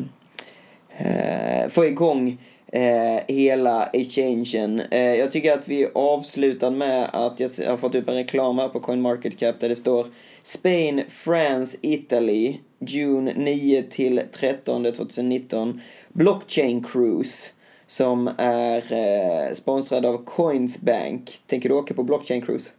eh, 0.97 1.69
få 1.69 1.85
igång 1.85 2.37
eh, 2.71 3.19
hela 3.27 3.85
exchangen. 3.85 4.81
Eh, 4.91 5.15
jag 5.15 5.31
tycker 5.31 5.53
att 5.53 5.67
vi 5.67 5.87
avslutar 5.93 6.71
med 6.71 7.09
att 7.13 7.39
jag 7.39 7.49
har 7.67 7.77
fått 7.77 7.95
upp 7.95 8.09
en 8.09 8.15
reklam 8.15 8.57
här 8.57 8.69
på 8.69 8.79
CoinMarketCap 8.79 9.59
där 9.59 9.69
det 9.69 9.75
står 9.75 10.07
Spain, 10.43 11.03
France, 11.09 11.77
Italy, 11.81 12.57
June 12.79 13.33
9 13.35 13.83
till 13.83 14.21
13 14.31 14.83
2019. 14.83 15.81
Blockchain 16.13 16.83
Cruise 16.83 17.51
som 17.87 18.29
är 18.37 18.93
eh, 18.93 19.53
sponsrad 19.53 20.05
av 20.05 20.25
Coinsbank. 20.25 21.39
Tänker 21.47 21.69
du 21.69 21.75
åka 21.75 21.93
på 21.93 22.03
Blockchain 22.03 22.41
Cruise? 22.41 22.69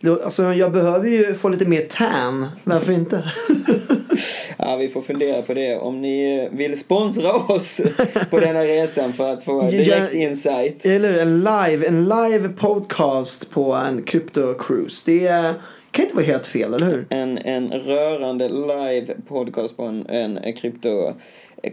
Då- 0.00 0.22
Alltså 0.24 0.42
jag 0.54 0.72
behöver 0.72 1.08
ju 1.08 1.34
få 1.34 1.48
lite 1.48 1.64
mer 1.64 1.82
tan. 1.90 2.46
Varför 2.64 2.92
inte? 2.92 3.22
Ja, 4.58 4.76
vi 4.76 4.88
får 4.88 5.02
fundera 5.02 5.42
på 5.42 5.54
det. 5.54 5.76
Om 5.76 6.00
ni 6.02 6.48
vill 6.52 6.78
sponsra 6.80 7.32
oss 7.32 7.80
på 8.30 8.38
denna 8.40 8.64
resan 8.64 9.12
för 9.12 9.32
att 9.32 9.44
få 9.44 9.60
direkt 9.70 10.14
insight. 10.14 10.86
Eller 10.86 11.14
en 11.14 11.38
live, 11.38 11.86
en 11.86 12.04
live 12.08 12.48
podcast 12.48 13.50
på 13.50 13.72
en 13.72 14.02
crypto 14.02 14.54
cruise. 14.54 15.02
Det 15.06 15.26
är, 15.26 15.54
kan 15.90 16.04
inte 16.04 16.16
vara 16.16 16.26
helt 16.26 16.46
fel, 16.46 16.74
eller 16.74 16.86
hur? 16.86 17.06
En, 17.10 17.38
en 17.38 17.70
rörande 17.72 18.48
live 18.48 19.14
podcast 19.28 19.76
på 19.76 19.82
en, 19.82 20.06
en, 20.08 20.38
en 20.38 20.52
krypto 20.52 21.12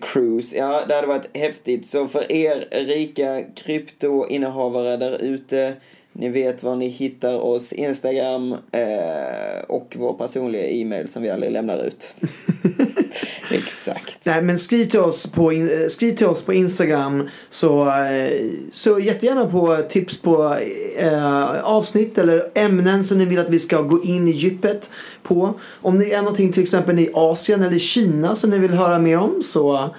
cruise. 0.02 0.58
Ja, 0.58 0.82
det 0.88 0.94
hade 0.96 1.08
varit 1.08 1.38
häftigt. 1.38 1.88
Så 1.88 2.08
för 2.08 2.32
er 2.32 2.68
rika 2.86 3.42
kryptoinnehavare 3.56 4.98
där 4.98 5.22
ute, 5.24 5.74
ni 6.20 6.30
vet 6.30 6.64
var 6.64 6.76
ni 6.76 6.88
hittar 6.88 7.40
oss. 7.40 7.74
Instagram 7.74 8.52
eh, 8.72 9.60
och 9.68 9.96
vår 10.00 10.14
personliga 10.14 10.68
e-mail 10.68 11.08
som 11.08 11.24
vi 11.24 11.30
aldrig 11.30 11.52
lämnar 11.52 11.86
ut. 11.86 12.14
Exakt. 13.52 14.26
Nej, 14.26 14.42
men 14.42 14.60
skriv 14.60 14.86
till 14.86 15.00
oss 15.00 15.32
på, 15.32 15.52
eh, 15.52 15.88
skriv 15.90 16.16
till 16.16 16.28
oss 16.28 16.46
på 16.46 16.54
Instagram 16.54 17.30
så, 17.50 17.90
eh, 17.90 18.46
så 18.72 19.00
jättegärna 19.00 19.50
på 19.50 19.78
tips 19.90 20.22
på 20.22 20.58
eh, 20.98 21.64
avsnitt 21.64 22.18
eller 22.18 22.52
ämnen 22.56 23.04
som 23.04 23.18
ni 23.18 23.26
vill 23.26 23.40
att 23.40 23.50
vi 23.50 23.60
ska 23.60 23.82
gå 23.82 24.04
in 24.04 24.28
i 24.28 24.32
djupet 24.32 24.92
på. 25.24 25.54
Om 25.82 26.00
det 26.00 26.14
är 26.14 26.22
någonting 26.22 26.52
till 26.52 26.64
exempel 26.64 27.00
i 27.00 27.10
Asien 27.14 27.64
eller 27.64 27.80
Kina 27.80 28.36
som 28.36 28.50
ni 28.50 28.58
vill 28.58 28.74
höra 28.74 29.00
mer 29.00 29.18
om 29.18 29.42
så 29.42 29.90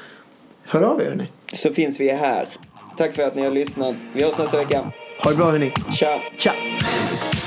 hör 0.64 0.82
av 0.82 1.00
er 1.00 1.04
hörni. 1.04 1.26
Så 1.52 1.74
finns 1.74 2.00
vi 2.00 2.10
här. 2.10 2.46
Tack 2.96 3.14
för 3.14 3.22
att 3.22 3.36
ni 3.36 3.42
har 3.42 3.50
lyssnat. 3.50 3.94
Vi 4.14 4.22
hörs 4.22 4.38
nästa 4.38 4.56
vecka. 4.56 4.92
Ha 5.18 5.30
det 5.30 5.36
bra 5.36 5.50
hörni. 5.50 5.72
Ciao! 5.92 6.20
Ciao! 6.38 7.37